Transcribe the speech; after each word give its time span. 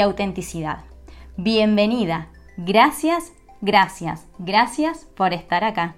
autenticidad. 0.00 0.84
Bienvenida. 1.36 2.28
Gracias, 2.56 3.32
gracias, 3.60 4.26
gracias 4.38 5.06
por 5.16 5.32
estar 5.32 5.64
acá. 5.64 5.96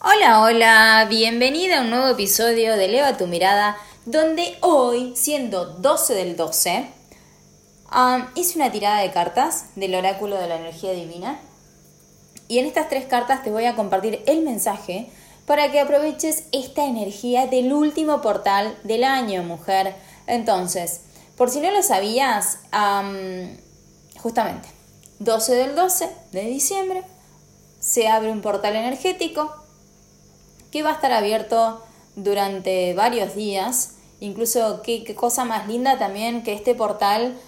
Hola, 0.00 0.40
hola, 0.40 1.06
bienvenida 1.10 1.78
a 1.78 1.82
un 1.82 1.90
nuevo 1.90 2.08
episodio 2.08 2.76
de 2.76 2.84
Eleva 2.84 3.16
tu 3.16 3.26
mirada, 3.26 3.76
donde 4.04 4.56
hoy, 4.60 5.14
siendo 5.16 5.66
12 5.66 6.14
del 6.14 6.36
12, 6.36 6.86
hice 8.36 8.58
una 8.58 8.70
tirada 8.70 9.00
de 9.00 9.10
cartas 9.10 9.70
del 9.74 9.94
oráculo 9.94 10.36
de 10.36 10.46
la 10.46 10.56
energía 10.56 10.92
divina 10.92 11.40
y 12.48 12.58
en 12.58 12.66
estas 12.66 12.88
tres 12.88 13.06
cartas 13.06 13.42
te 13.42 13.50
voy 13.50 13.64
a 13.64 13.74
compartir 13.74 14.22
el 14.26 14.42
mensaje 14.42 15.10
para 15.46 15.70
que 15.70 15.80
aproveches 15.80 16.44
esta 16.52 16.86
energía 16.86 17.46
del 17.46 17.72
último 17.72 18.20
portal 18.20 18.76
del 18.82 19.04
año, 19.04 19.42
mujer. 19.42 19.94
Entonces, 20.26 21.02
por 21.36 21.50
si 21.50 21.60
no 21.60 21.70
lo 21.70 21.82
sabías, 21.82 22.58
justamente, 24.18 24.68
12 25.18 25.54
del 25.54 25.74
12 25.74 26.10
de 26.32 26.42
diciembre 26.42 27.04
se 27.80 28.08
abre 28.08 28.30
un 28.30 28.42
portal 28.42 28.74
energético 28.74 29.54
que 30.70 30.82
va 30.82 30.90
a 30.90 30.94
estar 30.94 31.12
abierto 31.12 31.82
durante 32.16 32.94
varios 32.94 33.34
días. 33.34 33.92
Incluso 34.18 34.82
qué, 34.82 35.14
cosa 35.14 35.44
más 35.44 35.68
linda 35.68 35.98
también 35.98 36.42
que 36.42 36.54
este 36.54 36.74
portal 36.74 37.38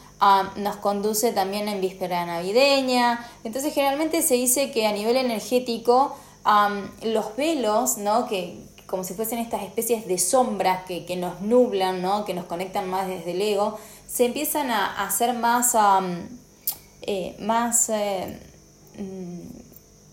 nos 0.57 0.77
conduce 0.77 1.33
también 1.33 1.69
en 1.69 1.81
víspera 1.81 2.27
navideña. 2.27 3.25
Entonces 3.45 3.73
generalmente 3.75 4.23
se 4.23 4.35
dice 4.35 4.71
que 4.71 4.87
a 4.87 4.93
nivel 4.93 5.17
energético 5.17 6.17
los 7.03 7.37
velos, 7.37 7.99
¿no? 7.99 8.27
que 8.27 8.67
como 8.87 9.05
si 9.05 9.13
fuesen 9.15 9.39
estas 9.39 9.63
especies 9.63 10.07
de 10.07 10.17
sombras 10.19 10.85
que, 10.85 11.17
nos 11.17 11.41
nublan, 11.43 12.01
¿no? 12.01 12.25
que 12.25 12.33
nos 12.35 12.47
conectan 12.47 12.89
más 12.89 13.07
desde 13.07 13.33
el 13.33 13.43
ego, 13.43 13.79
se 14.07 14.27
empiezan 14.27 14.71
a, 14.71 15.05
hacer 15.05 15.35
más... 15.35 15.77
Eh, 17.03 17.37
más 17.39 17.89
eh, 17.89 18.39
mm, 18.99 19.69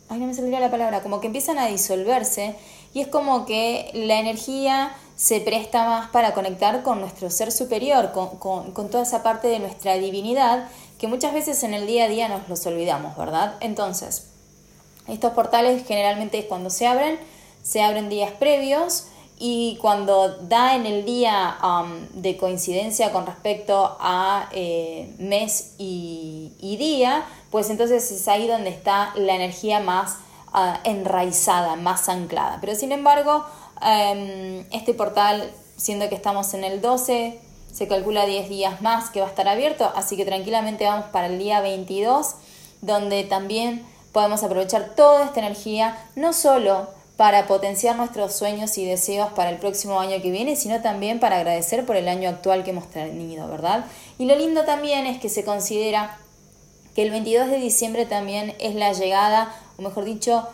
ay, 0.09 0.19
no 0.19 0.28
me 0.28 0.34
saldría 0.34 0.59
la 0.59 0.72
palabra, 0.72 1.02
como 1.02 1.19
que 1.19 1.28
empiezan 1.28 1.58
a 1.58 1.67
disolverse 1.67 2.56
y 2.94 3.02
es 3.02 3.08
como 3.08 3.45
que 3.45 3.92
la 3.94 4.19
energía 4.19 4.95
se 5.16 5.39
presta 5.39 5.85
más 5.85 6.09
para 6.09 6.33
conectar 6.33 6.83
con 6.83 6.99
nuestro 6.99 7.30
ser 7.30 7.52
superior, 7.52 8.11
con, 8.11 8.73
toda 8.89 9.03
esa 9.03 9.23
parte 9.23 9.47
de 9.47 9.59
nuestra 9.59 9.95
divinidad 9.95 10.67
que 10.99 11.07
muchas 11.07 11.33
veces 11.33 11.63
en 11.63 11.73
el 11.73 11.88
día 11.88 12.05
a 12.05 12.07
día 12.07 12.27
nos 12.27 12.47
los 12.49 12.66
olvidamos, 12.66 13.16
¿verdad? 13.17 13.55
Entonces, 13.61 14.27
estos 15.07 15.33
portales 15.33 15.85
generalmente 15.85 16.47
cuando 16.47 16.69
se 16.69 16.88
abren, 16.88 17.19
se 17.63 17.81
abren 17.81 18.09
días 18.09 18.31
previos 18.31 19.06
y 19.38 19.78
cuando 19.81 20.29
da 20.29 20.75
en 20.75 20.85
el 20.85 21.06
día 21.06 21.57
um, 21.61 22.22
de 22.22 22.38
coincidencia 22.38 23.11
con 23.11 23.25
respecto 23.25 23.97
a 24.00 24.50
eh, 24.51 25.13
mes 25.19 25.73
y, 25.78 26.51
día, 26.78 27.25
pues 27.51 27.69
entonces 27.69 28.11
es 28.11 28.28
ahí 28.28 28.47
donde 28.47 28.69
está 28.69 29.13
la 29.16 29.35
energía 29.35 29.79
más 29.79 30.17
uh, 30.53 30.78
enraizada, 30.84 31.75
más 31.75 32.09
anclada. 32.09 32.57
Pero 32.61 32.75
sin 32.75 32.91
embargo, 32.91 33.45
Em, 33.81 34.66
este 34.72 34.94
portal, 34.94 35.52
siendo 35.78 36.08
que 36.09 36.16
estamos 36.16 36.53
en 36.53 36.63
el 36.63 36.81
12, 36.81 37.40
se 37.72 37.88
calcula 37.88 38.25
10 38.25 38.47
días 38.50 38.81
más 38.81 39.09
que 39.09 39.19
va 39.19 39.28
a 39.28 39.30
estar 39.30 39.47
abierto, 39.47 39.91
así 39.96 40.16
que 40.16 40.25
tranquilamente 40.25 40.86
vamos 40.86 41.08
para 41.08 41.28
el 41.28 41.38
día 41.38 41.59
22, 41.62 42.35
donde 42.81 43.24
también 43.24 43.85
podemos 44.14 44.44
aprovechar 44.44 44.96
toda 44.96 45.25
esta 45.25 45.41
energía, 45.41 45.97
no 46.16 46.31
solo 46.31 46.88
para 47.18 47.47
potenciar 47.47 47.96
nuestros 47.96 48.34
sueños 48.34 48.78
y 48.78 48.85
deseos 48.85 49.31
para 49.34 49.50
el 49.50 49.58
próximo 49.58 50.00
año 50.00 50.22
que 50.22 50.31
viene, 50.31 50.56
sino 50.56 50.81
también 50.81 51.19
para 51.19 51.38
agradecer 51.38 51.85
por 51.85 51.96
el 51.96 52.08
año 52.08 52.30
actual 52.30 52.64
que 52.64 52.72
hemos 52.72 52.90
tenido, 52.90 53.47
¿verdad? 53.47 53.85
Y 54.18 54.25
lo 54.25 54.35
lindo 54.35 54.64
también 54.64 55.06
es 55.06 55.19
que 55.19 55.30
se 55.30 55.44
considera 55.44 56.18
que 56.94 57.03
el 57.03 57.12
22 57.12 57.47
de 57.50 57.58
diciembre 57.58 58.06
también 58.06 58.56
es 58.59 58.75
la 58.75 58.94
llegada, 58.94 59.53
o 59.78 59.81
mejor 59.81 60.06
dicho, 60.06 60.47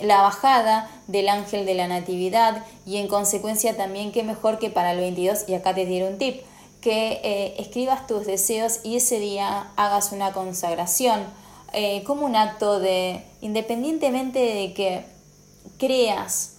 la 0.00 0.22
bajada 0.22 0.90
del 1.06 1.28
ángel 1.28 1.66
de 1.66 1.74
la 1.74 1.88
natividad 1.88 2.64
y 2.84 2.96
en 2.96 3.08
consecuencia 3.08 3.76
también 3.76 4.12
que 4.12 4.22
mejor 4.22 4.58
que 4.58 4.70
para 4.70 4.92
el 4.92 4.98
22, 4.98 5.48
y 5.48 5.54
acá 5.54 5.74
te 5.74 5.86
diré 5.86 6.08
un 6.08 6.18
tip, 6.18 6.42
que 6.80 7.20
eh, 7.24 7.54
escribas 7.58 8.06
tus 8.06 8.26
deseos 8.26 8.80
y 8.84 8.96
ese 8.96 9.18
día 9.18 9.72
hagas 9.76 10.12
una 10.12 10.32
consagración 10.32 11.24
eh, 11.72 12.04
como 12.04 12.24
un 12.26 12.36
acto 12.36 12.78
de, 12.78 13.24
independientemente 13.40 14.38
de 14.38 14.72
que 14.72 15.04
creas 15.78 16.52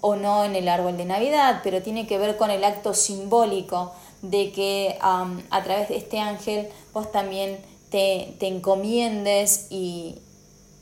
o 0.00 0.16
no 0.16 0.44
en 0.44 0.56
el 0.56 0.68
árbol 0.68 0.96
de 0.96 1.04
Navidad, 1.04 1.60
pero 1.62 1.82
tiene 1.82 2.06
que 2.06 2.18
ver 2.18 2.36
con 2.36 2.50
el 2.50 2.64
acto 2.64 2.94
simbólico 2.94 3.92
de 4.22 4.52
que 4.52 4.98
a 5.00 5.62
través 5.64 5.88
de 5.88 5.96
este 5.96 6.18
ángel 6.18 6.68
vos 6.92 7.12
también 7.12 7.60
te, 7.90 8.34
te 8.38 8.46
encomiendes 8.46 9.66
y, 9.70 10.16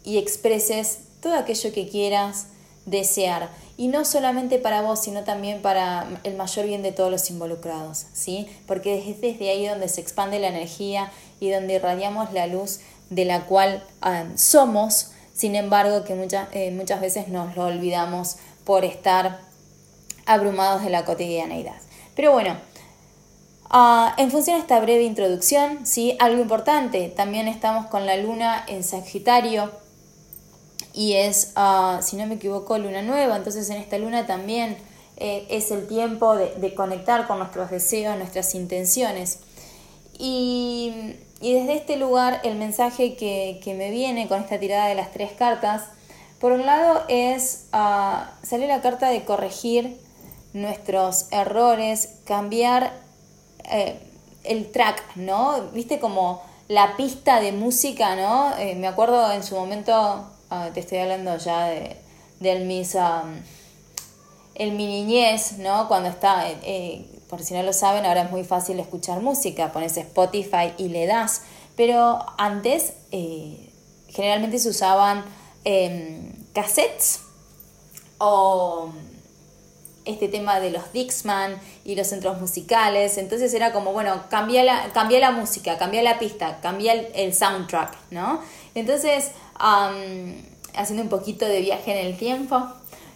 y 0.04 0.18
expreses 0.18 1.00
todo 1.20 1.34
aquello 1.34 1.72
que 1.72 1.88
quieras 1.88 2.46
desear. 2.86 3.50
Y 3.76 3.88
no 3.88 4.04
solamente 4.06 4.58
para 4.58 4.80
vos, 4.80 5.00
sino 5.00 5.24
también 5.24 5.60
para 5.60 6.06
el 6.24 6.34
mayor 6.36 6.66
bien 6.66 6.82
de 6.82 6.92
todos 6.92 7.10
los 7.10 7.28
involucrados, 7.30 8.06
¿sí? 8.14 8.46
Porque 8.66 8.98
es 8.98 9.20
desde 9.20 9.50
ahí 9.50 9.66
donde 9.66 9.88
se 9.88 10.00
expande 10.00 10.38
la 10.38 10.48
energía 10.48 11.12
y 11.40 11.50
donde 11.50 11.74
irradiamos 11.74 12.32
la 12.32 12.46
luz 12.46 12.80
de 13.10 13.24
la 13.26 13.44
cual 13.44 13.84
ah, 14.00 14.24
somos, 14.36 15.10
sin 15.34 15.56
embargo 15.56 16.04
que 16.04 16.14
muchas, 16.14 16.48
eh, 16.52 16.70
muchas 16.70 17.00
veces 17.00 17.28
nos 17.28 17.54
lo 17.54 17.66
olvidamos 17.66 18.36
por 18.64 18.84
estar 18.84 19.40
abrumados 20.24 20.82
de 20.82 20.90
la 20.90 21.04
cotidianeidad. 21.04 21.76
Pero 22.14 22.32
bueno, 22.32 22.56
ah, 23.68 24.14
en 24.16 24.30
función 24.30 24.56
de 24.56 24.62
esta 24.62 24.80
breve 24.80 25.02
introducción, 25.02 25.84
¿sí? 25.84 26.16
algo 26.18 26.40
importante, 26.40 27.08
también 27.08 27.46
estamos 27.46 27.86
con 27.86 28.06
la 28.06 28.16
luna 28.16 28.64
en 28.66 28.82
Sagitario, 28.82 29.70
y 30.96 31.12
es, 31.12 31.52
ah, 31.56 32.00
si 32.02 32.16
no 32.16 32.26
me 32.26 32.36
equivoco, 32.36 32.78
luna 32.78 33.02
nueva, 33.02 33.36
entonces 33.36 33.68
en 33.68 33.76
esta 33.76 33.98
luna 33.98 34.26
también 34.26 34.78
eh, 35.18 35.46
es 35.50 35.70
el 35.70 35.86
tiempo 35.86 36.34
de, 36.34 36.74
conectar 36.74 37.26
con 37.26 37.38
nuestros 37.38 37.70
deseos, 37.70 38.16
nuestras 38.16 38.54
intenciones. 38.54 39.40
Y, 40.18 41.16
desde 41.42 41.74
este 41.74 41.96
lugar 41.98 42.40
el 42.44 42.56
mensaje 42.56 43.14
que, 43.14 43.60
me 43.76 43.90
viene 43.90 44.26
con 44.26 44.40
esta 44.40 44.58
tirada 44.58 44.88
de 44.88 44.94
las 44.94 45.12
tres 45.12 45.32
cartas, 45.32 45.82
por 46.40 46.52
un 46.52 46.64
lado 46.64 47.02
es, 47.08 47.66
uh, 47.74 48.56
la 48.56 48.80
carta 48.80 49.10
de 49.10 49.22
corregir 49.24 50.00
nuestros 50.54 51.26
errores, 51.30 52.20
cambiar 52.24 52.94
eh, 53.70 54.00
el 54.44 54.72
track, 54.72 55.16
¿no? 55.16 55.60
Viste 55.74 55.98
como 55.98 56.42
la 56.68 56.96
pista 56.96 57.40
de 57.40 57.52
música, 57.52 58.16
¿no? 58.16 58.56
Eh, 58.56 58.74
me 58.76 58.86
acuerdo 58.86 59.30
en 59.32 59.42
su 59.42 59.56
momento 59.56 60.30
Ah, 60.48 60.70
te 60.72 60.80
estoy 60.80 60.98
hablando 60.98 61.36
ya 61.38 61.66
de, 61.66 61.96
del 62.40 62.66
mis, 62.66 62.96
el 64.54 64.72
mi 64.72 64.86
niñez, 64.86 65.58
¿no? 65.58 65.88
Cuando 65.88 66.08
está, 66.08 66.48
eh, 66.48 66.58
eh, 66.62 67.20
por 67.28 67.42
si 67.42 67.54
no 67.54 67.62
lo 67.62 67.72
saben, 67.72 68.06
ahora 68.06 68.22
es 68.22 68.30
muy 68.30 68.44
fácil 68.44 68.78
escuchar 68.78 69.20
música, 69.20 69.72
pones 69.72 69.96
Spotify 69.96 70.72
y 70.78 70.88
le 70.88 71.06
das, 71.06 71.42
pero 71.76 72.24
antes 72.38 72.92
eh, 73.10 73.70
generalmente 74.08 74.58
se 74.58 74.68
usaban 74.68 75.24
em, 75.64 76.32
cassettes 76.54 77.20
o 78.18 78.90
este 80.06 80.28
tema 80.28 80.60
de 80.60 80.70
los 80.70 80.92
Dixman 80.92 81.60
y 81.84 81.96
los 81.96 82.06
centros 82.06 82.40
musicales. 82.40 83.18
Entonces 83.18 83.52
era 83.52 83.72
como, 83.72 83.92
bueno, 83.92 84.22
cambia 84.30 84.62
la, 84.62 84.92
cambia 84.92 85.18
la 85.18 85.32
música, 85.32 85.76
cambia 85.76 86.02
la 86.02 86.18
pista, 86.18 86.60
cambia 86.62 86.92
el, 86.92 87.34
soundtrack, 87.34 87.96
¿no? 88.10 88.40
Entonces, 88.74 89.32
haciendo 89.58 91.02
un 91.02 91.08
poquito 91.08 91.46
de 91.46 91.60
viaje 91.60 91.98
en 91.98 92.06
el 92.06 92.16
tiempo, 92.16 92.66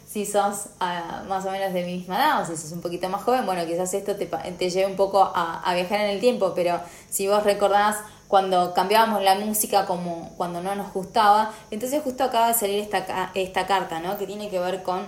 si 0.07 0.27
sos 0.27 0.71
ah, 0.81 1.23
más 1.29 1.45
o 1.47 1.51
menos 1.51 1.73
de 1.73 1.85
mi 1.85 1.99
misma 1.99 2.17
edad 2.17 2.43
o 2.43 2.47
si 2.47 2.61
sos 2.61 2.73
un 2.73 2.81
poquito 2.81 3.09
más 3.09 3.23
joven, 3.23 3.47
bueno, 3.47 3.65
quizás 3.67 3.95
esto 3.95 4.17
te, 4.17 4.27
te 4.27 4.71
lleve 4.71 4.91
un 4.91 4.97
poco 4.97 5.23
a, 5.23 5.61
a, 5.61 5.75
viajar 5.75 6.01
en 6.01 6.11
el 6.11 6.21
tiempo, 6.21 6.53
pero 6.55 6.81
si 7.09 7.29
vos 7.29 7.45
recordás 7.45 7.99
cuando 8.31 8.73
cambiábamos 8.75 9.23
la 9.25 9.35
música 9.35 9.87
como 9.87 10.31
cuando 10.37 10.63
no 10.63 10.77
nos 10.77 10.93
gustaba. 10.93 11.53
Entonces 11.73 12.01
justo 12.03 12.23
acaba 12.23 12.47
de 12.47 12.55
salir 12.55 12.79
esta, 12.79 13.33
esta 13.35 13.67
carta, 13.67 13.99
¿no? 13.99 14.17
Que 14.17 14.27
tiene 14.27 14.49
que 14.49 14.61
ver 14.61 14.85
con 14.85 15.05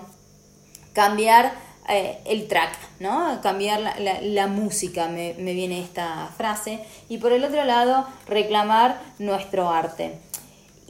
cambiar 0.92 1.52
eh, 1.88 2.20
el 2.24 2.48
track, 2.48 2.76
¿no? 2.98 3.40
Cambiar 3.40 3.80
la, 4.00 4.46
música, 4.48 5.06
me, 5.06 5.34
me, 5.34 5.52
viene 5.52 5.80
esta 5.80 6.30
frase. 6.36 6.84
Y 7.08 7.18
por 7.18 7.30
el 7.30 7.44
otro 7.44 7.64
lado, 7.64 8.06
reclamar 8.26 9.00
nuestro 9.20 9.70
arte. 9.70 10.18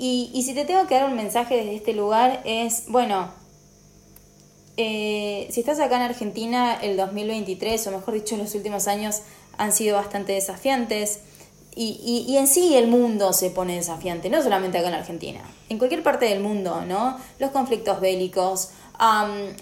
Y, 0.05 0.33
y 0.35 0.43
si 0.43 0.53
te 0.53 0.65
tengo 0.65 0.85
que 0.89 0.97
dar 0.97 1.09
un 1.09 1.15
mensaje 1.15 1.55
desde 1.59 1.77
este 1.77 1.93
lugar 1.93 2.41
es, 2.45 2.87
bueno, 2.89 3.31
eh, 4.77 5.47
si 5.53 5.61
estás 5.61 5.79
acá 5.79 5.95
en 5.95 6.03
Argentina, 6.03 6.75
el 6.75 6.97
2023, 6.97 7.87
o 7.87 7.93
mejor 7.93 8.15
dicho, 8.15 8.37
los 8.37 8.53
últimos 8.57 8.89
años 8.89 9.21
han 9.59 9.71
sido 9.71 9.95
bastante 9.95 10.33
desafiantes. 10.33 11.21
Y, 11.77 12.25
y, 12.29 12.37
en 12.37 12.49
sí 12.49 12.75
el 12.75 12.89
mundo 12.89 13.33
se 13.33 13.51
pone 13.51 13.77
desafiante, 13.77 14.29
no 14.29 14.43
solamente 14.43 14.77
acá 14.77 14.89
en 14.89 14.95
Argentina, 14.95 15.41
en 15.69 15.79
cualquier 15.79 16.03
parte 16.03 16.27
del 16.27 16.41
mundo, 16.41 16.83
¿no? 16.85 17.17
Los 17.39 17.53
conflictos 17.53 18.01
bélicos, 18.01 18.71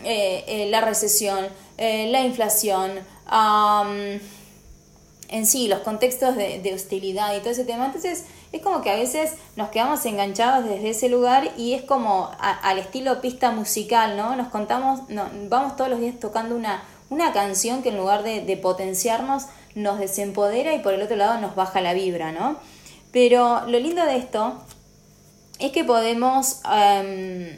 eh, 0.04 0.44
eh, 0.46 0.68
la 0.70 0.80
recesión, 0.80 1.46
la 1.76 2.22
inflación, 2.22 2.92
en 5.28 5.46
sí, 5.46 5.68
los 5.68 5.80
contextos 5.80 6.34
de, 6.34 6.60
de 6.60 6.72
hostilidad 6.72 7.36
y 7.36 7.40
todo 7.40 7.50
ese 7.50 7.64
tema. 7.64 7.84
Entonces, 7.86 8.24
es 8.52 8.62
como 8.62 8.82
que 8.82 8.90
a 8.90 8.96
veces 8.96 9.34
nos 9.56 9.68
quedamos 9.68 10.04
enganchados 10.06 10.64
desde 10.64 10.90
ese 10.90 11.08
lugar 11.08 11.52
y 11.56 11.74
es 11.74 11.82
como 11.82 12.30
al 12.40 12.78
estilo 12.78 13.20
pista 13.20 13.52
musical, 13.52 14.16
¿no? 14.16 14.34
Nos 14.34 14.48
contamos, 14.48 15.08
no, 15.08 15.28
vamos 15.48 15.76
todos 15.76 15.88
los 15.88 16.00
días 16.00 16.18
tocando 16.18 16.56
una, 16.56 16.82
una 17.10 17.32
canción 17.32 17.82
que 17.82 17.90
en 17.90 17.96
lugar 17.96 18.24
de, 18.24 18.56
potenciarnos 18.56 19.44
nos 19.76 20.00
desempodera 20.00 20.74
y 20.74 20.80
por 20.80 20.94
el 20.94 21.02
otro 21.02 21.16
lado 21.16 21.40
nos 21.40 21.54
baja 21.54 21.80
la 21.80 21.94
vibra, 21.94 22.32
¿no? 22.32 22.56
Pero 23.12 23.66
lo 23.66 23.78
lindo 23.78 24.04
de 24.04 24.16
esto 24.16 24.60
es 25.60 25.70
que 25.70 25.84
podemos 25.84 26.60
em, 26.72 27.56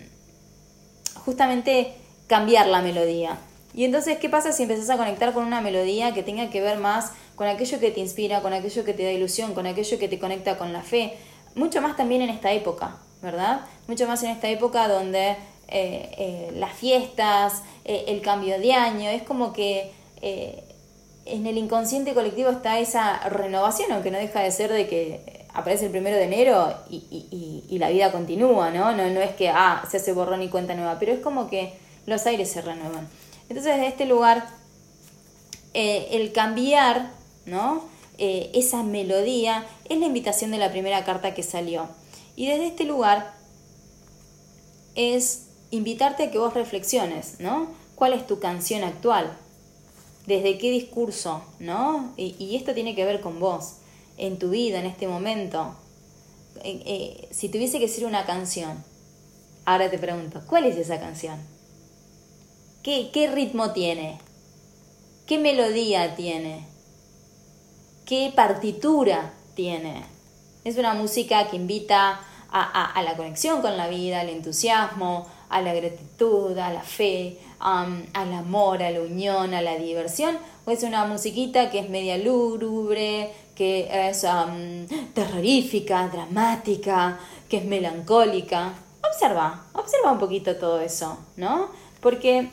justamente 1.24 1.94
cambiar 2.26 2.66
la 2.66 2.82
melodía. 2.82 3.38
Y 3.74 3.84
entonces, 3.84 4.18
¿qué 4.18 4.28
pasa 4.28 4.52
si 4.52 4.64
empezás 4.64 4.90
a 4.90 4.98
conectar 4.98 5.32
con 5.32 5.44
una 5.44 5.62
melodía 5.62 6.12
que 6.12 6.22
tenga 6.22 6.50
que 6.50 6.60
ver 6.60 6.78
más 6.78 7.12
con 7.42 7.48
aquello 7.48 7.80
que 7.80 7.90
te 7.90 7.98
inspira, 7.98 8.40
con 8.40 8.52
aquello 8.52 8.84
que 8.84 8.94
te 8.94 9.02
da 9.02 9.10
ilusión, 9.10 9.52
con 9.52 9.66
aquello 9.66 9.98
que 9.98 10.06
te 10.06 10.20
conecta 10.20 10.56
con 10.56 10.72
la 10.72 10.80
fe. 10.80 11.14
Mucho 11.56 11.82
más 11.82 11.96
también 11.96 12.22
en 12.22 12.30
esta 12.30 12.52
época, 12.52 12.98
¿verdad? 13.20 13.62
Mucho 13.88 14.06
más 14.06 14.22
en 14.22 14.30
esta 14.30 14.48
época 14.48 14.86
donde 14.86 15.30
eh, 15.30 15.36
eh, 15.66 16.52
las 16.54 16.72
fiestas, 16.72 17.64
eh, 17.84 18.04
el 18.06 18.20
cambio 18.20 18.60
de 18.60 18.72
año, 18.72 19.10
es 19.10 19.24
como 19.24 19.52
que 19.52 19.90
en 21.24 21.44
el 21.48 21.58
inconsciente 21.58 22.14
colectivo 22.14 22.50
está 22.50 22.78
esa 22.78 23.28
renovación, 23.28 23.90
aunque 23.90 24.12
no 24.12 24.18
deja 24.18 24.40
de 24.40 24.52
ser 24.52 24.72
de 24.72 24.86
que 24.86 25.44
aparece 25.52 25.86
el 25.86 25.90
primero 25.90 26.16
de 26.16 26.22
enero 26.22 26.72
y, 26.90 27.76
la 27.76 27.88
vida 27.88 28.12
continúa, 28.12 28.70
¿no? 28.70 28.92
¿no? 28.92 29.02
Es 29.02 29.32
que, 29.32 29.48
ah, 29.48 29.82
se 29.90 29.96
hace 29.96 30.12
borrón 30.12 30.42
y 30.42 30.48
cuenta 30.48 30.74
nueva, 30.76 31.00
pero 31.00 31.10
es 31.10 31.18
como 31.18 31.50
que 31.50 31.72
los 32.06 32.24
aires 32.24 32.52
se 32.52 32.62
renuevan. 32.62 33.08
Entonces, 33.48 33.74
desde 33.74 33.88
este 33.88 34.06
lugar, 34.06 34.46
el 35.74 36.30
cambiar 36.30 37.20
¿no? 37.46 37.82
Eh, 38.18 38.50
esa 38.54 38.82
melodía 38.82 39.66
es 39.88 39.98
la 39.98 40.06
invitación 40.06 40.50
de 40.50 40.58
la 40.58 40.70
primera 40.70 41.04
carta 41.04 41.34
que 41.34 41.42
salió. 41.42 41.88
Y 42.36 42.46
desde 42.46 42.68
este 42.68 42.84
lugar 42.84 43.34
es 44.94 45.46
invitarte 45.70 46.24
a 46.24 46.30
que 46.30 46.38
vos 46.38 46.54
reflexiones, 46.54 47.40
¿no? 47.40 47.68
¿Cuál 47.94 48.12
es 48.12 48.26
tu 48.26 48.38
canción 48.38 48.84
actual? 48.84 49.36
¿Desde 50.26 50.58
qué 50.58 50.70
discurso, 50.70 51.42
no? 51.58 52.12
Y, 52.16 52.54
esto 52.56 52.74
tiene 52.74 52.94
que 52.94 53.04
ver 53.04 53.20
con 53.20 53.40
vos, 53.40 53.74
en 54.18 54.38
tu 54.38 54.50
vida, 54.50 54.78
en 54.78 54.86
este 54.86 55.08
momento. 55.08 55.74
Eh, 56.62 57.28
si 57.30 57.48
tuviese 57.48 57.80
que 57.80 57.88
ser 57.88 58.04
una 58.04 58.24
canción, 58.24 58.84
ahora 59.64 59.90
te 59.90 59.98
pregunto, 59.98 60.42
¿cuál 60.46 60.66
es 60.66 60.76
esa 60.76 61.00
canción? 61.00 61.40
¿Qué, 62.82 63.10
qué 63.12 63.28
ritmo 63.30 63.72
tiene? 63.72 64.18
¿Qué 65.26 65.38
melodía 65.38 66.14
tiene? 66.14 66.71
Qué 68.12 68.30
partitura 68.36 69.32
tiene. 69.54 70.04
Es 70.64 70.76
una 70.76 70.92
música 70.92 71.48
que 71.48 71.56
invita 71.56 72.20
a, 72.50 73.02
la 73.02 73.16
conexión 73.16 73.62
con 73.62 73.78
la 73.78 73.88
vida, 73.88 74.20
al 74.20 74.28
entusiasmo, 74.28 75.26
a 75.48 75.62
la 75.62 75.72
gratitud, 75.72 76.58
a 76.58 76.70
la 76.74 76.82
fe, 76.82 77.38
al 77.58 78.34
amor, 78.34 78.82
a 78.82 78.90
la 78.90 79.00
unión, 79.00 79.54
a 79.54 79.62
la 79.62 79.76
diversión, 79.76 80.36
o 80.66 80.70
es 80.70 80.82
una 80.82 81.06
musiquita 81.06 81.70
que 81.70 81.78
es 81.78 81.88
media 81.88 82.18
lúgubre, 82.18 83.32
que 83.54 83.88
es 84.10 84.26
terrorífica, 85.14 86.06
dramática, 86.08 87.18
que 87.48 87.56
es 87.56 87.64
melancólica. 87.64 88.74
Observa, 89.02 89.68
observa 89.72 90.12
un 90.12 90.18
poquito 90.18 90.56
todo 90.56 90.82
eso, 90.82 91.18
¿no? 91.38 91.70
Porque 92.02 92.50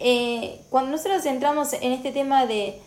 eh, 0.00 0.62
cuando 0.70 0.92
nosotros 0.92 1.26
entramos 1.26 1.74
en 1.74 1.92
este 1.92 2.10
tema 2.10 2.46
de, 2.46 2.80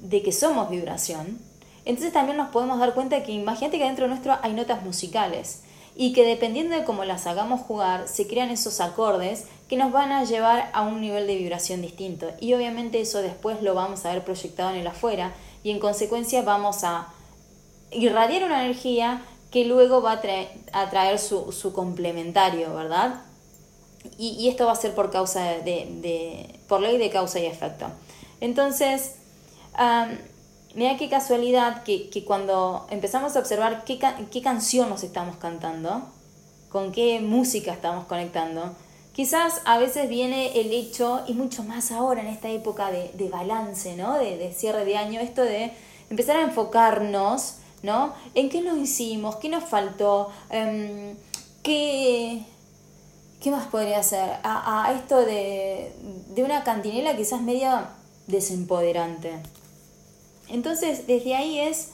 de 0.00 0.22
que 0.22 0.32
somos 0.32 0.70
vibración, 0.70 1.38
entonces 1.84 2.12
también 2.12 2.36
nos 2.36 2.50
podemos 2.50 2.78
dar 2.78 2.94
cuenta 2.94 3.22
que 3.22 3.32
imagínate 3.32 3.78
que 3.78 3.84
dentro 3.84 4.08
nuestro 4.08 4.36
hay 4.42 4.52
notas 4.52 4.84
musicales 4.84 5.62
y 5.94 6.12
que 6.12 6.24
dependiendo 6.24 6.76
de 6.76 6.84
cómo 6.84 7.04
las 7.04 7.26
hagamos 7.26 7.62
jugar, 7.62 8.06
se 8.06 8.26
crean 8.26 8.50
esos 8.50 8.80
acordes 8.80 9.44
que 9.68 9.76
nos 9.76 9.92
van 9.92 10.12
a 10.12 10.24
llevar 10.24 10.70
a 10.74 10.82
un 10.82 11.00
nivel 11.00 11.26
de 11.26 11.36
vibración 11.36 11.80
distinto. 11.80 12.28
Y 12.38 12.52
obviamente 12.54 13.00
eso 13.00 13.22
después 13.22 13.62
lo 13.62 13.74
vamos 13.74 14.04
a 14.04 14.12
ver 14.12 14.22
proyectado 14.22 14.70
en 14.70 14.76
el 14.76 14.86
afuera 14.86 15.32
y 15.62 15.70
en 15.70 15.78
consecuencia 15.78 16.42
vamos 16.42 16.84
a 16.84 17.08
irradiar 17.90 18.44
una 18.44 18.64
energía 18.64 19.22
que 19.50 19.64
luego 19.64 20.02
va 20.02 20.20
a 20.72 20.90
traer, 20.90 21.18
su, 21.18 21.72
complementario, 21.74 22.74
¿verdad? 22.74 23.22
Y, 24.18 24.48
esto 24.48 24.66
va 24.66 24.72
a 24.72 24.76
ser 24.76 24.94
por 24.94 25.10
causa 25.10 25.42
de, 25.42 26.58
por 26.68 26.80
ley 26.80 26.98
de 26.98 27.10
causa 27.10 27.40
y 27.40 27.46
efecto. 27.46 27.86
Entonces, 28.40 29.15
mira 30.74 30.96
qué 30.96 31.08
casualidad 31.08 31.82
que, 31.82 32.24
cuando 32.24 32.86
empezamos 32.90 33.36
a 33.36 33.40
observar 33.40 33.84
qué, 33.84 33.98
qué 34.30 34.42
canción 34.42 34.88
nos 34.88 35.02
estamos 35.02 35.36
cantando, 35.36 36.02
con 36.68 36.92
qué 36.92 37.20
música 37.20 37.72
estamos 37.72 38.04
conectando, 38.04 38.74
quizás 39.12 39.62
a 39.64 39.78
veces 39.78 40.08
viene 40.08 40.60
el 40.60 40.72
hecho, 40.72 41.22
y 41.26 41.32
mucho 41.32 41.62
más 41.62 41.90
ahora 41.90 42.20
en 42.20 42.26
esta 42.26 42.50
época 42.50 42.90
de, 42.90 43.28
balance, 43.30 43.96
¿no? 43.96 44.18
De, 44.18 44.52
cierre 44.52 44.84
de 44.84 44.96
año, 44.96 45.20
esto 45.20 45.42
de 45.42 45.72
empezar 46.10 46.36
a 46.36 46.42
enfocarnos, 46.42 47.56
¿no? 47.82 48.12
En 48.34 48.50
qué 48.50 48.60
nos 48.60 48.76
hicimos, 48.78 49.36
qué 49.36 49.48
nos 49.48 49.64
faltó, 49.64 50.30
em, 50.50 51.16
qué, 51.62 52.44
qué 53.40 53.50
más 53.50 53.66
podría 53.68 54.02
ser, 54.02 54.38
a, 54.42 54.84
a 54.84 54.92
esto 54.92 55.20
de, 55.20 55.92
de 56.34 56.42
una 56.44 56.62
cantinela 56.64 57.16
quizás 57.16 57.40
media 57.40 57.88
desempoderante. 58.26 59.40
Entonces, 60.48 61.06
desde 61.06 61.34
ahí 61.34 61.58
es 61.58 61.90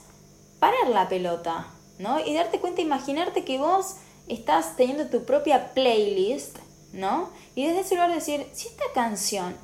parar 0.59 0.89
la 0.89 1.09
pelota, 1.09 1.67
¿no? 1.99 2.21
Y 2.25 2.35
darte 2.35 2.61
cuenta, 2.61 2.83
imaginarte 2.83 3.45
que 3.45 3.59
vos 3.59 3.97
estás 4.29 4.77
teniendo 4.77 5.07
tu 5.07 5.25
propia 5.25 5.73
playlist, 5.73 6.59
¿no? 6.93 7.31
Y 7.55 7.67
desde 7.67 7.81
ese 7.81 7.95
lugar 7.95 8.15
decir, 8.15 8.47
si 8.53 8.69
esta 8.69 8.85
canción 8.95 9.57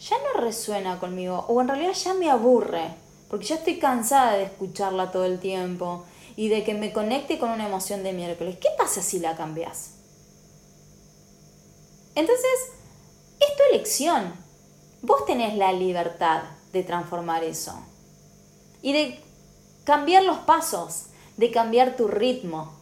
ya 0.00 0.16
no 0.18 0.40
resuena 0.40 1.00
conmigo, 1.00 1.44
o 1.48 1.60
en 1.60 1.68
realidad 1.68 1.92
ya 1.92 2.14
me 2.14 2.30
aburre, 2.30 2.94
porque 3.28 3.46
ya 3.46 3.56
estoy 3.56 3.78
cansada 3.78 4.34
de 4.34 4.44
escucharla 4.44 5.10
todo 5.10 5.24
el 5.24 5.40
tiempo 5.40 6.04
y 6.36 6.48
de 6.48 6.62
que 6.62 6.74
me 6.74 6.92
conecte 6.92 7.38
con 7.38 7.50
una 7.50 7.66
emoción 7.66 8.02
de 8.04 8.12
miércoles, 8.12 8.56
¿qué 8.60 8.68
pasa 8.78 9.02
si 9.02 9.18
la 9.18 9.36
cambias? 9.36 9.94
Entonces, 12.14 12.72
es 13.40 13.56
tu 13.56 13.74
elección. 13.74 14.34
Vos 15.02 15.26
tenés 15.26 15.56
la 15.56 15.72
libertad 15.72 16.42
de 16.72 16.82
transformar 16.84 17.44
eso 17.44 17.74
y 18.82 18.92
de 18.92 19.20
cambiar 19.84 20.24
los 20.24 20.38
pasos, 20.38 21.06
de 21.36 21.50
cambiar 21.50 21.96
tu 21.96 22.08
ritmo, 22.08 22.72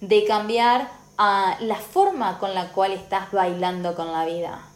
de 0.00 0.24
cambiar 0.24 0.90
ah, 1.18 1.56
la 1.60 1.76
forma 1.76 2.38
con 2.38 2.54
la 2.54 2.72
cual 2.72 2.92
estás 2.92 3.30
bailando 3.30 3.94
con 3.94 4.12
la 4.12 4.24
vida. 4.24 4.68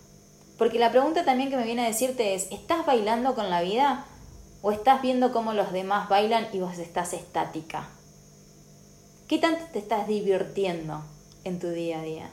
Porque 0.59 0.79
la 0.79 0.91
pregunta 0.91 1.25
también 1.25 1.51
que 1.51 1.57
me 1.57 1.65
viene 1.65 1.85
a 1.85 1.89
decirte 1.89 2.35
es, 2.35 2.51
¿estás 2.51 2.87
bailando 2.87 3.35
con 3.35 3.51
la 3.51 3.61
vida 3.63 4.07
o 4.63 4.73
estás 4.73 5.03
viendo 5.03 5.33
cómo 5.33 5.53
los 5.53 5.73
demás 5.73 6.09
bailan 6.09 6.49
y 6.53 6.61
vos 6.61 6.79
estás 6.79 7.13
estática? 7.13 7.89
¿Qué 9.29 9.39
tanto 9.39 9.65
te 9.73 9.81
estás 9.81 10.07
divirtiendo 10.07 11.03
en 11.45 11.59
tu 11.59 11.69
día 11.71 11.99
a 11.99 12.03
día? 12.03 12.31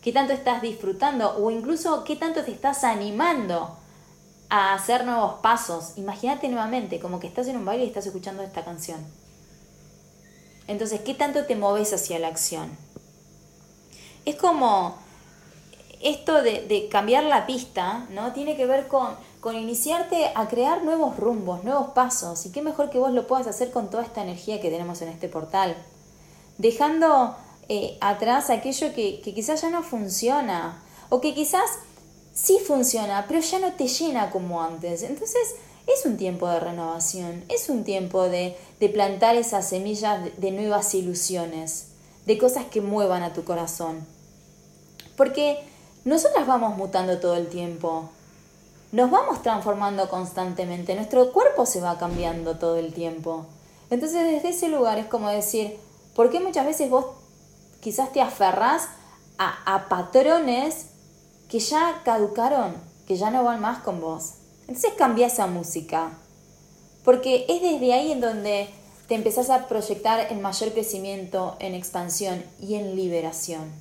¿Qué 0.00 0.12
tanto 0.12 0.32
estás 0.32 0.62
disfrutando 0.62 1.36
o 1.36 1.50
incluso 1.50 2.04
qué 2.04 2.16
tanto 2.16 2.44
te 2.44 2.52
estás 2.52 2.84
animando 2.84 3.76
a 4.50 4.74
hacer 4.74 5.04
nuevos 5.04 5.34
pasos. 5.40 5.92
Imagínate 5.96 6.48
nuevamente, 6.48 7.00
como 7.00 7.20
que 7.20 7.28
estás 7.28 7.46
en 7.46 7.56
un 7.56 7.64
baile 7.64 7.84
y 7.84 7.88
estás 7.88 8.06
escuchando 8.06 8.42
esta 8.42 8.64
canción. 8.64 9.00
Entonces, 10.66 11.00
¿qué 11.00 11.14
tanto 11.14 11.46
te 11.46 11.56
moves 11.56 11.92
hacia 11.92 12.18
la 12.18 12.28
acción? 12.28 12.76
Es 14.24 14.36
como 14.36 14.96
esto 16.00 16.42
de, 16.42 16.88
cambiar 16.90 17.24
la 17.24 17.46
pista, 17.46 18.06
¿no? 18.10 18.32
Tiene 18.32 18.56
que 18.56 18.66
ver 18.66 18.88
con, 18.88 19.14
con 19.40 19.56
iniciarte 19.56 20.32
a 20.34 20.48
crear 20.48 20.82
nuevos 20.82 21.16
rumbos, 21.16 21.62
nuevos 21.64 21.90
pasos. 21.90 22.44
Y 22.46 22.52
qué 22.52 22.60
mejor 22.60 22.90
que 22.90 22.98
vos 22.98 23.12
lo 23.12 23.26
puedas 23.26 23.46
hacer 23.46 23.70
con 23.70 23.88
toda 23.88 24.02
esta 24.02 24.22
energía 24.22 24.60
que 24.60 24.70
tenemos 24.70 25.00
en 25.02 25.08
este 25.08 25.28
portal. 25.28 25.76
Dejando 26.58 27.36
eh, 27.68 27.96
atrás 28.00 28.50
aquello 28.50 28.92
que, 28.94 29.20
que 29.20 29.32
quizás 29.32 29.62
ya 29.62 29.70
no 29.70 29.82
funciona. 29.82 30.82
O 31.08 31.20
que 31.20 31.34
quizás 31.34 31.68
sí 32.32 32.58
funciona, 32.66 33.26
pero 33.28 33.40
ya 33.40 33.58
no 33.58 33.72
te 33.72 33.88
llena 33.88 34.30
como 34.30 34.62
antes. 34.62 35.02
Entonces 35.02 35.56
es 35.86 36.06
un 36.06 36.16
tiempo 36.16 36.48
de 36.48 36.60
renovación, 36.60 37.44
es 37.48 37.68
un 37.68 37.84
tiempo 37.84 38.28
de, 38.28 38.56
de 38.78 38.88
plantar 38.88 39.36
esas 39.36 39.68
semillas 39.68 40.20
de, 40.36 40.50
nuevas 40.50 40.94
ilusiones, 40.94 41.88
de 42.26 42.38
cosas 42.38 42.66
que 42.66 42.80
muevan 42.80 43.22
a 43.22 43.32
tu 43.32 43.44
corazón. 43.44 44.06
Porque 45.16 45.58
nosotras 46.04 46.46
vamos 46.46 46.76
mutando 46.76 47.18
todo 47.18 47.36
el 47.36 47.48
tiempo, 47.48 48.08
nos 48.92 49.10
vamos 49.10 49.42
transformando 49.42 50.08
constantemente, 50.08 50.94
nuestro 50.94 51.32
cuerpo 51.32 51.66
se 51.66 51.80
va 51.80 51.98
cambiando 51.98 52.58
todo 52.58 52.76
el 52.76 52.92
tiempo. 52.92 53.46
Entonces 53.90 54.24
desde 54.24 54.50
ese 54.50 54.68
lugar 54.68 54.98
es 54.98 55.06
como 55.06 55.28
decir, 55.28 55.78
¿por 56.14 56.30
qué 56.30 56.40
muchas 56.40 56.66
veces 56.66 56.90
vos 56.90 57.06
quizás 57.80 58.12
te 58.12 58.20
aferrás 58.20 58.88
a, 59.38 59.74
a 59.74 59.88
patrones 59.88 60.89
que 61.50 61.58
ya 61.58 62.02
caducaron, 62.04 62.76
que 63.06 63.16
ya 63.16 63.30
no 63.30 63.42
van 63.42 63.60
más 63.60 63.80
con 63.80 64.00
vos? 64.00 64.34
Entonces 64.68 64.92
cambia 64.96 65.26
esa 65.26 65.48
música, 65.48 66.16
porque 67.04 67.44
es 67.48 67.60
desde 67.60 67.92
ahí 67.92 68.12
en 68.12 68.20
donde 68.20 68.70
te 69.08 69.16
empezás 69.16 69.50
a 69.50 69.66
proyectar 69.66 70.30
en 70.30 70.40
mayor 70.40 70.72
crecimiento, 70.72 71.56
en 71.58 71.74
expansión 71.74 72.44
y 72.60 72.76
en 72.76 72.94
liberación. 72.94 73.72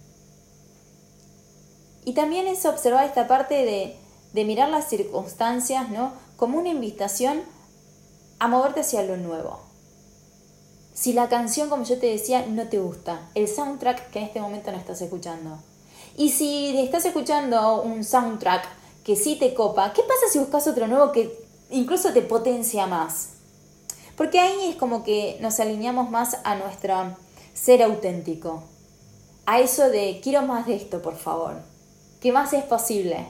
Y 2.06 2.14
también 2.14 2.48
es 2.48 2.66
observar 2.66 3.06
esta 3.06 3.28
parte 3.28 3.54
de, 3.54 3.96
de 4.34 4.46
mirar 4.46 4.70
las 4.70 4.90
circunstancias, 4.90 5.92
¿no? 5.92 6.14
Como 6.38 6.58
una 6.58 6.70
invitación 6.70 7.44
a 8.40 8.48
moverte 8.48 8.80
hacia 8.80 9.04
lo 9.04 9.18
nuevo. 9.18 9.60
Si 10.96 11.14
la 11.14 11.30
canción, 11.30 11.70
como 11.70 11.84
yo 11.84 12.00
te 12.00 12.08
decía, 12.08 12.48
no 12.48 12.68
te 12.68 12.80
gusta, 12.80 13.30
el 13.36 13.48
soundtrack 13.48 14.10
que 14.10 14.20
en 14.20 14.26
este 14.26 14.42
momento 14.42 14.72
no 14.72 14.78
estás 14.80 15.02
escuchando. 15.02 15.60
Y 16.20 16.32
si 16.32 16.78
estás 16.78 17.06
escuchando 17.06 17.82
un 17.82 18.04
soundtrack 18.04 18.68
que 19.06 19.16
sí 19.16 19.38
te 19.38 19.54
copa, 19.54 19.94
¿qué 19.94 20.02
pasa 20.02 20.28
si 20.30 20.38
buscas 20.38 20.68
otro 20.68 20.86
nuevo 20.86 21.14
que 21.14 21.32
incluso 21.70 22.12
te 22.12 22.22
potencia 22.22 22.88
más? 22.88 23.30
Porque 24.18 24.38
ahí 24.38 24.72
es 24.72 24.76
como 24.76 25.06
que 25.06 25.38
nos 25.40 25.62
alineamos 25.62 26.12
más 26.12 26.36
a 26.44 26.56
nuestro 26.56 27.16
ser 27.54 27.82
auténtico. 27.82 28.64
A 29.46 29.62
eso 29.62 29.90
de 29.90 30.20
quiero 30.22 30.42
más 30.42 30.68
de 30.68 30.76
esto, 30.76 31.02
por 31.02 31.16
favor. 31.16 31.62
¿Qué 32.20 32.34
más 32.34 32.52
es 32.52 32.66
posible? 32.66 33.30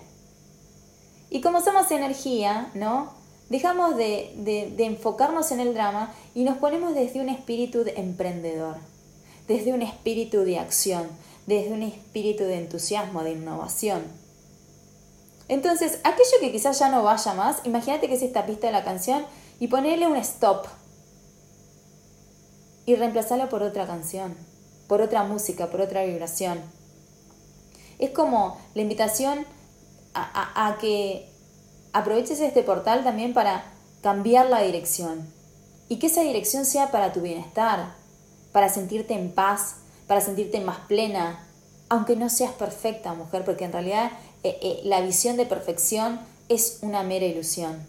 Y 1.29 1.41
como 1.41 1.61
somos 1.61 1.91
energía, 1.91 2.71
¿no? 2.73 3.13
Dejamos 3.49 3.97
de, 3.97 4.33
de, 4.35 4.85
enfocarnos 4.85 5.51
en 5.51 5.59
el 5.59 5.75
drama 5.75 6.11
y 6.33 6.43
nos 6.43 6.57
ponemos 6.57 6.95
desde 6.95 7.21
un 7.21 7.29
espíritu 7.29 7.83
de 7.83 7.93
emprendedor, 7.97 8.77
desde 9.47 9.73
un 9.73 9.83
espíritu 9.83 10.39
de 10.39 10.57
acción, 10.57 11.07
desde 11.49 11.73
un 11.73 11.81
espíritu 11.81 12.43
de 12.43 12.59
entusiasmo, 12.59 13.23
de 13.23 13.31
innovación. 13.31 14.03
Entonces, 15.47 15.99
aquello 16.03 16.37
que 16.39 16.51
quizás 16.51 16.77
ya 16.77 16.89
no 16.89 17.01
vaya 17.01 17.33
más, 17.33 17.57
imagínate 17.63 18.07
que 18.07 18.13
es 18.13 18.21
esta 18.21 18.45
pista 18.45 18.67
de 18.67 18.73
la 18.73 18.83
canción 18.83 19.25
y 19.59 19.67
ponerle 19.67 20.05
un 20.05 20.15
stop 20.17 20.67
y 22.85 22.95
reemplazarlo 22.95 23.49
por 23.49 23.63
otra 23.63 23.87
canción, 23.87 24.37
por 24.87 25.01
otra 25.01 25.23
música, 25.23 25.71
por 25.71 25.81
otra 25.81 26.03
vibración. 26.03 26.61
Es 27.97 28.11
como 28.11 28.59
la 28.75 28.83
invitación 28.83 29.43
a, 30.13 30.67
a, 30.67 30.77
que 30.77 31.31
aproveches 31.93 32.39
este 32.41 32.61
portal 32.61 33.03
también 33.03 33.33
para 33.33 33.63
cambiar 34.03 34.45
la 34.51 34.61
dirección 34.61 35.33
y 35.87 35.97
que 35.97 36.07
esa 36.07 36.21
dirección 36.21 36.65
sea 36.65 36.91
para 36.91 37.11
tu 37.11 37.21
bienestar, 37.21 37.95
para 38.51 38.69
sentirte 38.69 39.15
en 39.15 39.33
paz, 39.33 39.77
para 40.09 40.21
sentirte 40.21 40.59
más 40.59 40.79
plena, 40.87 41.45
aunque 41.87 42.15
no 42.15 42.31
seas 42.31 42.53
perfecta 42.53 43.13
mujer, 43.13 43.45
porque 43.45 43.65
en 43.65 43.71
realidad 43.71 44.11
eh, 44.41 44.57
eh, 44.59 44.81
la 44.83 45.01
visión 45.01 45.37
de 45.37 45.45
perfección 45.45 46.19
es 46.47 46.79
una 46.81 47.03
mera 47.03 47.27
ilusión. 47.27 47.85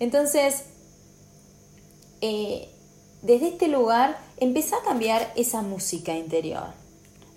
Entonces, 0.00 0.64
eh, 2.20 2.68
desde 3.22 3.48
este 3.48 3.68
lugar, 3.68 4.18
empezá 4.36 4.76
a 4.76 4.82
cambiar 4.82 5.32
esa 5.34 5.62
música 5.62 6.14
interior. 6.14 6.74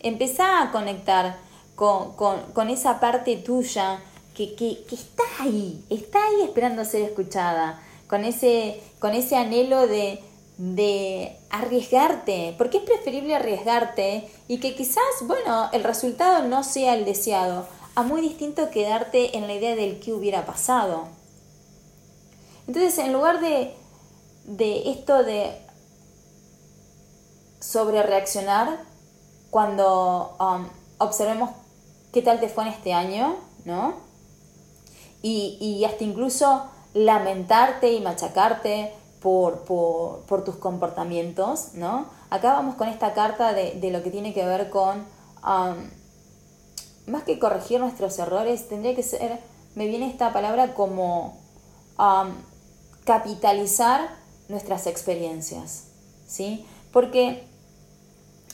Empezá 0.02 0.62
a 0.62 0.74
conectar 0.74 1.38
con, 1.76 2.70
esa 2.70 3.00
parte 3.00 3.38
tuya 3.38 4.02
que, 4.36 4.54
que, 4.56 4.84
está 4.92 5.24
ahí, 5.40 5.82
está 5.90 6.20
ahí 6.26 6.42
esperando 6.42 6.84
ser 6.84 7.04
escuchada, 7.04 7.82
con 8.08 8.26
ese, 8.26 8.82
con 9.00 9.14
ese 9.14 9.38
anhelo 9.38 9.88
de, 9.88 10.22
de 10.58 11.38
arriesgarte, 11.50 12.56
porque 12.58 12.78
es 12.78 12.84
preferible 12.84 13.36
arriesgarte 13.36 14.30
y 14.48 14.60
que 14.60 14.76
quizás, 14.76 15.04
bueno, 15.24 15.70
el 15.74 15.84
resultado 15.84 16.48
no 16.48 16.64
sea 16.64 16.94
el 16.94 17.06
deseado, 17.06 17.66
a 17.96 18.04
muy 18.04 18.22
distinto 18.22 18.70
quedarte 18.70 19.38
en 19.38 19.48
la 19.48 19.54
idea 19.54 19.76
del 19.76 20.00
que 20.00 20.14
hubiera 20.14 20.46
pasado. 20.46 21.08
Entonces, 22.68 22.98
en 23.00 23.14
lugar 23.14 23.40
de, 23.42 23.74
de 24.46 24.90
esto 24.92 25.24
de 25.24 25.58
sobre 27.60 28.04
reaccionar, 28.04 28.84
cuando 29.50 30.36
um, 30.40 30.68
observemos 30.98 31.52
qué 32.12 32.22
tal 32.22 32.40
te 32.40 32.50
fue 32.50 32.64
en 32.66 32.70
este 32.70 32.94
año, 32.94 33.36
¿no? 33.66 33.96
Y, 35.22 35.58
y 35.60 35.86
hasta 35.86 36.04
incluso 36.04 36.66
lamentarte 36.94 37.94
y 37.94 38.02
machacarte 38.02 38.94
por, 39.24 39.64
por, 39.64 40.44
tus 40.44 40.58
comportamientos, 40.58 41.76
¿no? 41.76 42.08
Acá 42.30 42.52
vamos 42.52 42.76
con 42.76 42.90
esta 42.90 43.14
carta 43.14 43.54
de, 43.54 43.72
de 43.80 43.90
lo 43.90 44.04
que 44.04 44.12
tiene 44.12 44.34
que 44.34 44.46
ver 44.46 44.70
con, 44.70 45.06
más 47.08 47.24
que 47.26 47.40
corregir 47.40 47.80
nuestros 47.80 48.20
errores, 48.20 48.68
tendría 48.68 48.94
que 48.96 49.02
ser, 49.02 49.40
me 49.76 49.88
viene 49.88 50.10
esta 50.10 50.34
palabra 50.34 50.74
como 50.74 51.38
capitalizar 53.06 54.10
nuestras 54.50 54.88
experiencias, 54.88 55.86
¿sí? 56.28 56.66
Porque 56.92 57.46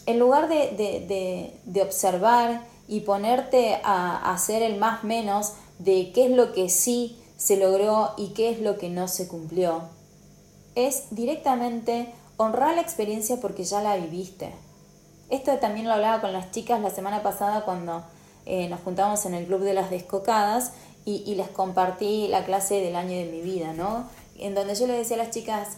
en 0.05 0.19
lugar 0.19 0.49
de, 0.49 0.75
de, 0.77 1.59
de 1.65 1.81
observar 1.81 2.63
y 2.87 2.99
ponerte 3.01 3.79
a 3.83 4.31
hacer 4.31 4.61
el 4.61 4.77
más 4.77 5.03
menos 5.03 5.53
de 5.79 6.11
qué 6.13 6.25
es 6.25 6.31
lo 6.31 6.53
que 6.53 6.69
sí 6.69 7.19
se 7.37 7.57
logró 7.57 8.11
y 8.17 8.29
qué 8.29 8.51
es 8.51 8.59
lo 8.59 8.77
que 8.77 8.89
no 8.89 9.07
se 9.07 9.27
cumplió. 9.27 9.98
Es 10.79 11.07
directamente 11.11 12.07
honrar 12.37 12.73
la 12.73 12.79
experiencia 12.79 13.35
porque 13.41 13.65
ya 13.65 13.81
la 13.81 13.97
viviste. 13.97 14.53
Esto 15.29 15.57
también 15.57 15.87
lo 15.87 15.93
hablaba 15.93 16.21
con 16.21 16.31
las 16.31 16.51
chicas 16.51 16.79
la 16.79 16.89
semana 16.89 17.21
pasada 17.21 17.65
cuando 17.65 18.01
eh, 18.45 18.69
nos 18.69 18.79
juntamos 18.79 19.25
en 19.25 19.33
el 19.33 19.45
club 19.45 19.59
de 19.59 19.73
las 19.73 19.89
descocadas 19.89 20.71
y, 21.03 21.35
les 21.35 21.49
compartí 21.49 22.29
la 22.29 22.45
clase 22.45 22.75
del 22.75 22.95
año 22.95 23.17
de 23.17 23.25
mi 23.25 23.41
vida, 23.41 23.73
¿no? 23.73 24.05
En 24.37 24.55
donde 24.55 24.73
yo 24.73 24.87
les 24.87 24.99
decía 24.99 25.17
a 25.17 25.25
las 25.25 25.31
chicas, 25.31 25.75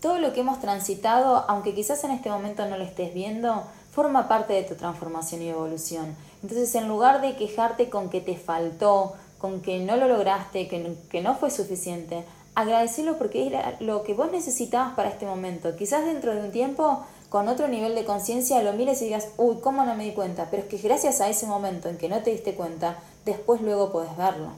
todo 0.00 0.18
lo 0.18 0.32
que 0.32 0.40
hemos 0.40 0.60
transitado, 0.60 1.44
aunque 1.46 1.74
quizás 1.74 2.02
en 2.04 2.12
este 2.12 2.30
momento 2.30 2.64
no 2.66 2.78
lo 2.78 2.84
estés 2.84 3.12
viendo, 3.12 3.64
forma 3.92 4.28
parte 4.28 4.54
de 4.54 4.62
tu 4.62 4.76
transformación 4.76 5.42
y 5.42 5.50
evolución. 5.50 6.16
Entonces, 6.42 6.74
en 6.74 6.88
lugar 6.88 7.20
de 7.20 7.36
quejarte 7.36 7.90
con 7.90 8.08
que 8.08 8.22
te 8.22 8.36
faltó, 8.38 9.12
con 9.36 9.60
que 9.60 9.80
no 9.80 9.96
lo 9.96 10.08
lograste, 10.08 10.68
que, 10.68 10.96
que 11.10 11.20
no 11.20 11.34
fue 11.34 11.50
suficiente, 11.50 12.24
agradecelo 12.56 13.16
porque 13.18 13.46
era 13.46 13.76
lo 13.78 14.02
que 14.02 14.14
vos 14.14 14.32
necesitabas 14.32 14.94
para 14.94 15.10
este 15.10 15.26
momento. 15.26 15.76
Quizás 15.76 16.04
dentro 16.04 16.34
de 16.34 16.40
un 16.40 16.50
tiempo, 16.50 17.06
con 17.28 17.46
otro 17.46 17.68
nivel 17.68 17.94
de 17.94 18.04
conciencia, 18.04 18.60
lo 18.62 18.72
mires 18.72 19.00
y 19.02 19.04
digas, 19.04 19.28
uy, 19.36 19.58
¿cómo 19.62 19.84
no 19.84 19.94
me 19.94 20.04
di 20.04 20.12
cuenta? 20.12 20.48
Pero 20.50 20.64
es 20.64 20.68
que 20.68 20.78
gracias 20.78 21.20
a 21.20 21.28
ese 21.28 21.46
momento 21.46 21.88
en 21.88 21.98
que 21.98 22.08
no 22.08 22.20
te 22.24 22.32
diste 22.32 22.54
cuenta, 22.54 22.98
después 23.24 23.60
luego 23.60 23.92
puedes 23.92 24.16
verlo. 24.16 24.48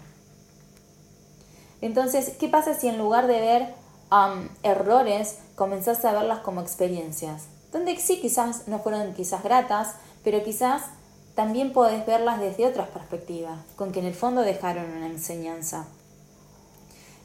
Entonces, 1.83 2.31
¿qué 2.41 2.49
pasa 2.49 2.73
si 2.73 2.89
en 2.89 2.97
lugar 2.97 3.27
de 3.27 3.41
ver 3.41 3.75
um, 4.11 4.49
errores, 4.63 5.39
comenzás 5.55 6.03
a 6.07 6.13
verlas 6.13 6.39
como 6.39 6.63
experiencias? 6.63 7.49
donde 7.73 7.97
sí 7.99 8.21
quizás 8.21 8.67
no 8.69 8.79
fueron 8.79 9.13
quizás 9.15 9.43
gratas, 9.43 9.95
pero 10.25 10.43
quizás 10.43 10.85
también 11.35 11.73
podés 11.73 12.05
verlas 12.07 12.41
desde 12.41 12.67
otras 12.67 12.89
perspectivas, 12.89 13.59
con 13.77 13.93
que 13.93 14.01
en 14.01 14.07
el 14.07 14.15
fondo 14.15 14.41
dejaron 14.43 14.91
una 14.91 15.07
enseñanza. 15.07 15.87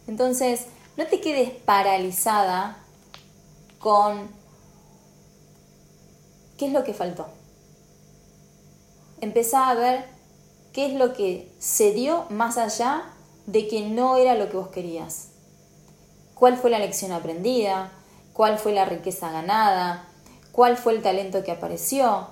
Entonces, 0.07 0.67
no 0.97 1.07
te 1.07 1.21
quedes 1.21 1.49
paralizada 1.49 2.77
con 3.79 4.29
qué 6.57 6.67
es 6.67 6.73
lo 6.73 6.83
que 6.83 6.93
faltó. 6.93 7.27
Empezá 9.21 9.69
a 9.69 9.75
ver 9.75 10.05
qué 10.73 10.87
es 10.87 10.93
lo 10.93 11.13
que 11.13 11.51
se 11.59 11.91
dio 11.91 12.25
más 12.29 12.57
allá 12.57 13.03
de 13.45 13.67
que 13.67 13.87
no 13.87 14.17
era 14.17 14.35
lo 14.35 14.49
que 14.49 14.57
vos 14.57 14.69
querías. 14.69 15.29
¿Cuál 16.33 16.57
fue 16.57 16.69
la 16.69 16.79
lección 16.79 17.11
aprendida? 17.11 17.91
¿Cuál 18.33 18.57
fue 18.57 18.73
la 18.73 18.85
riqueza 18.85 19.31
ganada? 19.31 20.09
cuál 20.53 20.77
fue 20.77 20.93
el 20.93 21.01
talento 21.01 21.43
que 21.43 21.51
apareció, 21.51 22.27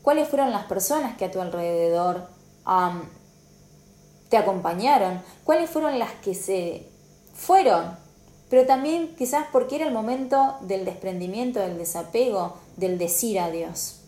cuáles 0.00 0.28
fueron 0.28 0.52
las 0.52 0.64
personas 0.64 1.16
que 1.18 1.26
a 1.26 1.30
tu 1.30 1.40
alrededor 1.40 2.28
te 4.30 4.36
acompañaron, 4.38 5.20
cuáles 5.42 5.68
fueron 5.68 5.98
las 5.98 6.12
que 6.12 6.34
se 6.34 6.88
fueron, 7.34 7.96
pero 8.48 8.66
también 8.66 9.14
quizás 9.16 9.46
porque 9.52 9.76
era 9.76 9.86
el 9.86 9.92
momento 9.92 10.56
del 10.62 10.84
desprendimiento, 10.84 11.60
del 11.60 11.76
desapego, 11.76 12.56
del 12.76 12.98
decir 12.98 13.38
adiós. 13.38 14.00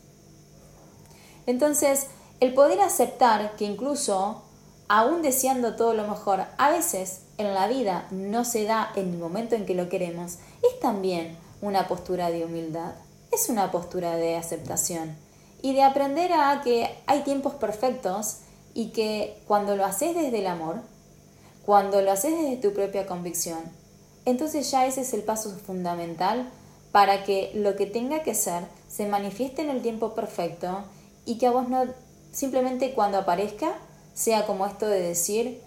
Entonces, 1.46 2.06
el 2.40 2.54
poder 2.54 2.80
aceptar 2.80 3.56
que 3.56 3.64
incluso, 3.64 4.42
aún 4.88 5.22
deseando 5.22 5.76
todo 5.76 5.94
lo 5.94 6.06
mejor, 6.06 6.44
a 6.58 6.70
veces 6.70 7.22
en 7.38 7.54
la 7.54 7.66
vida 7.66 8.06
no 8.10 8.44
se 8.44 8.64
da 8.64 8.92
en 8.96 9.10
el 9.10 9.18
momento 9.18 9.54
en 9.54 9.66
que 9.66 9.74
lo 9.74 9.88
queremos, 9.88 10.38
es 10.62 10.80
también 10.80 11.36
una 11.60 11.88
postura 11.88 12.30
de 12.30 12.44
humildad, 12.44 12.94
es 13.32 13.48
una 13.48 13.70
postura 13.70 14.16
de 14.16 14.36
aceptación 14.36 15.16
y 15.62 15.72
de 15.72 15.82
aprender 15.82 16.32
a 16.32 16.60
que 16.62 16.96
hay 17.06 17.22
tiempos 17.22 17.54
perfectos 17.54 18.38
y 18.74 18.88
que 18.88 19.42
cuando 19.46 19.74
lo 19.76 19.84
haces 19.84 20.14
desde 20.14 20.38
el 20.40 20.46
amor, 20.46 20.80
cuando 21.66 22.00
lo 22.00 22.12
haces 22.12 22.30
desde 22.30 22.56
tu 22.56 22.72
propia 22.72 23.06
convicción, 23.06 23.58
entonces 24.24 24.70
ya 24.70 24.86
ese 24.86 25.02
es 25.02 25.12
el 25.12 25.22
paso 25.22 25.50
fundamental 25.50 26.48
para 26.92 27.24
que 27.24 27.50
lo 27.54 27.76
que 27.76 27.86
tenga 27.86 28.22
que 28.22 28.34
ser 28.34 28.64
se 28.88 29.06
manifieste 29.06 29.62
en 29.62 29.70
el 29.70 29.82
tiempo 29.82 30.14
perfecto 30.14 30.84
y 31.24 31.38
que 31.38 31.48
a 31.48 31.50
vos 31.50 31.68
no 31.68 31.84
simplemente 32.32 32.94
cuando 32.94 33.18
aparezca 33.18 33.74
sea 34.14 34.46
como 34.46 34.64
esto 34.64 34.86
de 34.86 35.00
decir 35.00 35.60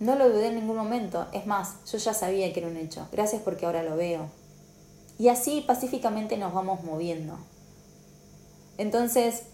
no 0.00 0.16
lo 0.16 0.28
dudé 0.28 0.48
en 0.48 0.56
ningún 0.56 0.76
momento, 0.76 1.26
es 1.32 1.46
más, 1.46 1.76
yo 1.90 1.98
ya 1.98 2.12
sabía 2.12 2.52
que 2.52 2.60
era 2.60 2.68
un 2.68 2.76
hecho, 2.76 3.06
gracias 3.12 3.42
porque 3.42 3.66
ahora 3.66 3.82
lo 3.82 3.96
veo. 3.96 4.28
Y 5.18 5.28
así 5.28 5.62
pacíficamente 5.66 6.36
nos 6.36 6.52
vamos 6.52 6.84
moviendo. 6.84 7.38
Entonces, 8.76 9.44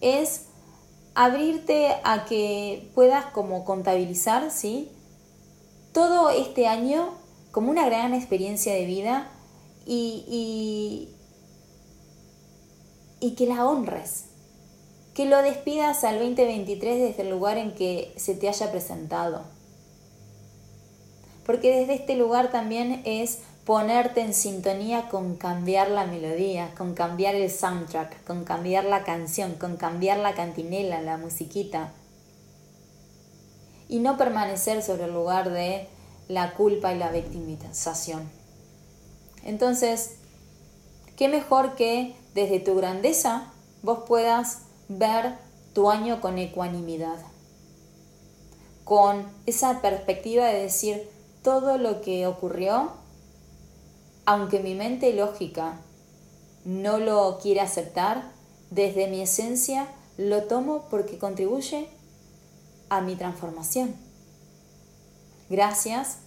es 0.00 0.46
abrirte 1.14 1.88
a 2.04 2.24
que 2.24 2.90
puedas 2.94 3.26
como 3.26 3.64
contabilizar, 3.64 4.50
¿sí? 4.50 4.90
Todo 5.92 6.30
este 6.30 6.66
año 6.66 7.14
como 7.50 7.70
una 7.70 7.86
gran 7.86 8.14
experiencia 8.14 8.72
de 8.74 8.86
vida 8.86 9.30
y, 9.86 10.24
y, 10.26 11.08
y 13.26 13.34
que 13.34 13.46
la 13.46 13.66
honres, 13.66 14.24
que 15.14 15.26
lo 15.26 15.42
despidas 15.42 16.04
al 16.04 16.18
2023 16.18 16.98
desde 16.98 17.22
el 17.22 17.30
lugar 17.30 17.58
en 17.58 17.74
que 17.74 18.12
se 18.16 18.34
te 18.34 18.48
haya 18.48 18.70
presentado. 18.70 19.42
Porque 21.44 21.76
desde 21.76 21.94
este 21.94 22.16
lugar 22.16 22.50
también 22.50 23.02
es 23.04 23.40
ponerte 23.64 24.20
en 24.20 24.34
sintonía 24.34 25.08
con 25.08 25.36
cambiar 25.36 25.90
la 25.90 26.04
melodía, 26.04 26.74
con 26.76 26.94
cambiar 26.94 27.34
el 27.34 27.50
soundtrack, 27.50 28.24
con 28.24 28.44
cambiar 28.44 28.84
la 28.84 29.04
canción, 29.04 29.54
con 29.54 29.76
cambiar 29.76 30.18
la 30.18 30.34
cantinela, 30.34 31.00
la 31.00 31.16
musiquita. 31.16 31.92
Y 33.88 34.00
no 34.00 34.16
permanecer 34.16 34.82
sobre 34.82 35.04
el 35.04 35.12
lugar 35.12 35.50
de 35.52 35.86
la 36.28 36.54
culpa 36.54 36.92
y 36.92 36.98
la 36.98 37.10
victimización. 37.10 38.28
Entonces, 39.44 40.16
¿qué 41.16 41.28
mejor 41.28 41.74
que 41.74 42.16
desde 42.34 42.58
tu 42.58 42.74
grandeza 42.74 43.52
vos 43.82 44.00
puedas 44.08 44.62
ver 44.88 45.34
tu 45.72 45.90
año 45.90 46.20
con 46.20 46.38
ecuanimidad? 46.38 47.18
Con 48.84 49.26
esa 49.46 49.80
perspectiva 49.80 50.46
de 50.46 50.62
decir 50.62 51.08
todo 51.42 51.78
lo 51.78 52.00
que 52.00 52.26
ocurrió 52.26 53.01
aunque 54.24 54.60
mi 54.60 54.74
mente 54.74 55.12
lógica 55.12 55.80
no 56.64 56.98
lo 56.98 57.38
quiere 57.40 57.60
aceptar, 57.60 58.30
desde 58.70 59.08
mi 59.08 59.20
esencia 59.20 59.88
lo 60.16 60.44
tomo 60.44 60.86
porque 60.90 61.18
contribuye 61.18 61.88
a 62.88 63.00
mi 63.00 63.16
transformación. 63.16 63.94
Gracias, 65.50 66.18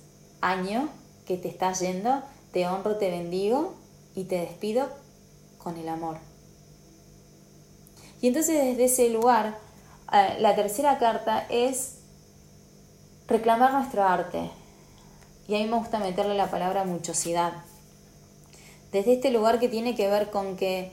año 0.42 0.90
que 1.26 1.38
te 1.38 1.48
estás 1.48 1.80
yendo, 1.80 2.22
te 2.52 2.68
honro, 2.68 2.98
te 2.98 3.10
bendigo 3.10 3.76
y 4.14 4.26
te 4.26 4.40
despido 4.40 4.90
con 5.58 5.78
el 5.78 5.90
amor. 5.90 6.18
Y 8.22 8.28
entonces 8.28 8.64
desde 8.64 8.86
ese 8.86 9.10
lugar, 9.10 9.58
eh, 10.12 10.38
la 10.40 10.56
tercera 10.56 11.00
carta 11.00 11.46
es 11.50 12.00
reclamar 13.28 13.74
nuestro 13.74 14.04
arte. 14.04 14.52
Y 15.48 15.56
a 15.56 15.60
mí 15.60 15.66
me 15.66 15.78
gusta 15.78 16.00
meterle 16.00 16.36
la 16.36 16.50
palabra 16.50 16.86
muchosidad 16.86 17.54
desde 18.92 19.14
este 19.14 19.32
lugar 19.32 19.60
que 19.60 19.70
tiene 19.70 19.96
que 19.96 20.10
ver 20.10 20.30
con 20.30 20.56
que 20.56 20.92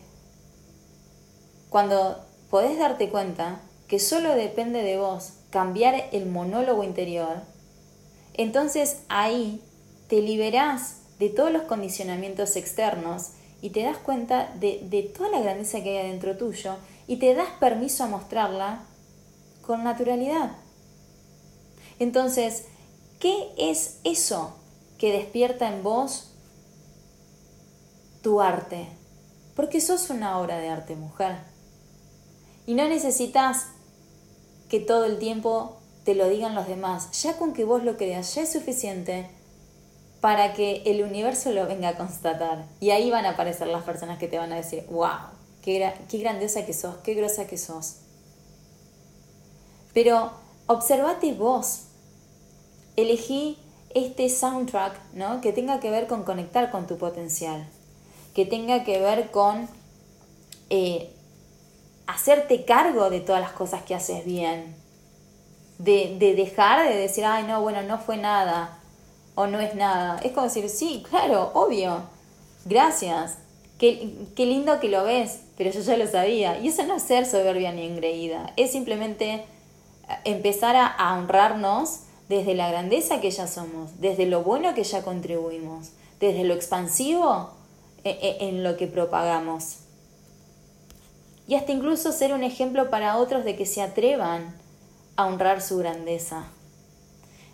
cuando 1.68 2.24
podés 2.50 2.78
darte 2.78 3.08
cuenta 3.08 3.62
que 3.88 3.98
solo 3.98 4.34
depende 4.34 4.82
de 4.82 4.98
vos 4.98 5.34
cambiar 5.50 6.08
el 6.12 6.26
monólogo 6.26 6.84
interior, 6.84 7.42
entonces 8.34 9.02
ahí 9.08 9.62
te 10.08 10.20
liberás 10.20 10.98
de 11.18 11.28
todos 11.28 11.52
los 11.52 11.62
condicionamientos 11.62 12.56
externos 12.56 13.30
y 13.60 13.70
te 13.70 13.84
das 13.84 13.98
cuenta 13.98 14.52
de, 14.58 14.80
de 14.90 15.02
toda 15.02 15.30
la 15.30 15.40
grandeza 15.40 15.82
que 15.82 15.98
hay 15.98 16.06
adentro 16.06 16.36
tuyo 16.36 16.76
y 17.06 17.16
te 17.16 17.34
das 17.34 17.48
permiso 17.60 18.04
a 18.04 18.08
mostrarla 18.08 18.84
con 19.62 19.84
naturalidad. 19.84 20.52
Entonces, 21.98 22.66
¿qué 23.20 23.50
es 23.56 24.00
eso 24.04 24.56
que 24.98 25.12
despierta 25.12 25.68
en 25.68 25.82
vos 25.82 26.31
tu 28.22 28.40
arte, 28.40 28.88
porque 29.54 29.80
sos 29.80 30.08
una 30.10 30.38
obra 30.38 30.58
de 30.58 30.68
arte, 30.68 30.96
mujer. 30.96 31.36
Y 32.66 32.74
no 32.74 32.88
necesitas 32.88 33.66
que 34.68 34.80
todo 34.80 35.04
el 35.04 35.18
tiempo 35.18 35.76
te 36.04 36.14
lo 36.14 36.28
digan 36.28 36.54
los 36.54 36.68
demás, 36.68 37.10
ya 37.22 37.36
con 37.36 37.52
que 37.52 37.64
vos 37.64 37.84
lo 37.84 37.96
creas, 37.96 38.34
ya 38.34 38.42
es 38.42 38.52
suficiente 38.52 39.28
para 40.20 40.54
que 40.54 40.82
el 40.86 41.02
universo 41.02 41.50
lo 41.50 41.66
venga 41.66 41.90
a 41.90 41.96
constatar. 41.96 42.66
Y 42.80 42.90
ahí 42.90 43.10
van 43.10 43.26
a 43.26 43.30
aparecer 43.30 43.66
las 43.66 43.82
personas 43.82 44.18
que 44.18 44.28
te 44.28 44.38
van 44.38 44.52
a 44.52 44.56
decir, 44.56 44.86
wow, 44.88 45.10
qué, 45.62 45.92
qué 46.08 46.18
grandiosa 46.18 46.64
que 46.64 46.72
sos, 46.72 46.96
qué 46.98 47.14
grosa 47.14 47.46
que 47.46 47.58
sos. 47.58 47.96
Pero 49.92 50.32
observate 50.66 51.32
vos. 51.34 51.82
Elegí 52.94 53.58
este 53.94 54.28
soundtrack 54.28 55.14
¿no? 55.14 55.40
que 55.40 55.52
tenga 55.52 55.80
que 55.80 55.90
ver 55.90 56.06
con 56.06 56.24
conectar 56.24 56.70
con 56.70 56.86
tu 56.86 56.98
potencial 56.98 57.66
que 58.34 58.46
tenga 58.46 58.84
que 58.84 58.98
ver 58.98 59.30
con 59.30 59.68
eh, 60.70 61.10
hacerte 62.06 62.64
cargo 62.64 63.10
de 63.10 63.20
todas 63.20 63.40
las 63.40 63.52
cosas 63.52 63.82
que 63.82 63.94
haces 63.94 64.24
bien. 64.24 64.74
De, 65.78 66.16
dejar 66.36 66.88
de 66.88 66.96
decir, 66.96 67.24
ay, 67.24 67.42
no, 67.44 67.60
bueno, 67.60 67.82
no 67.82 67.98
fue 67.98 68.16
nada 68.16 68.78
o 69.34 69.46
no 69.46 69.58
es 69.58 69.74
nada. 69.74 70.20
Es 70.22 70.32
como 70.32 70.46
decir, 70.46 70.68
sí, 70.68 71.04
claro, 71.08 71.50
obvio, 71.54 72.02
gracias. 72.64 73.38
Qué, 73.78 74.14
qué 74.36 74.46
lindo 74.46 74.78
que 74.78 74.88
lo 74.88 75.02
ves, 75.02 75.40
pero 75.56 75.70
yo 75.70 75.80
ya 75.80 75.96
lo 75.96 76.06
sabía. 76.06 76.60
Y 76.60 76.68
eso 76.68 76.84
no 76.84 76.96
es 76.96 77.02
ser 77.02 77.26
soberbia 77.26 77.72
ni 77.72 77.84
engreída, 77.84 78.52
es 78.56 78.70
simplemente 78.70 79.44
empezar 80.24 80.76
a 80.76 81.18
honrarnos 81.18 82.00
desde 82.28 82.54
la 82.54 82.70
grandeza 82.70 83.20
que 83.20 83.30
ya 83.30 83.48
somos, 83.48 84.00
desde 84.00 84.26
lo 84.26 84.42
bueno 84.42 84.74
que 84.74 84.84
ya 84.84 85.02
contribuimos, 85.02 85.90
desde 86.20 86.44
lo 86.44 86.54
expansivo 86.54 87.50
en 88.04 88.64
lo 88.64 88.76
que 88.76 88.86
propagamos. 88.86 89.78
Y 91.46 91.54
hasta 91.54 91.72
incluso 91.72 92.12
ser 92.12 92.32
un 92.32 92.44
ejemplo 92.44 92.90
para 92.90 93.16
otros 93.18 93.44
de 93.44 93.56
que 93.56 93.66
se 93.66 93.82
atrevan 93.82 94.54
a 95.16 95.26
honrar 95.26 95.60
su 95.60 95.78
grandeza. 95.78 96.46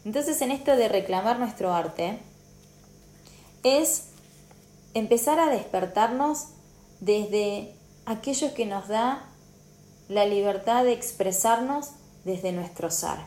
Entonces 0.05 0.41
en 0.43 0.51
esto 0.51 0.77
de 0.77 0.89
reclamar 0.89 1.39
nuestro 1.39 1.73
arte 1.73 2.19
es 3.63 4.05
empezar 4.95 5.39
a 5.41 5.51
despertarnos 5.51 6.47
desde 7.01 7.75
aquello 8.07 8.55
que 8.55 8.67
nos 8.67 8.89
da 8.89 9.25
la 10.09 10.25
libertad 10.25 10.85
de 10.85 10.93
expresarnos 10.93 11.91
desde 12.25 12.53
nuestro 12.53 12.91
ser. 12.91 13.19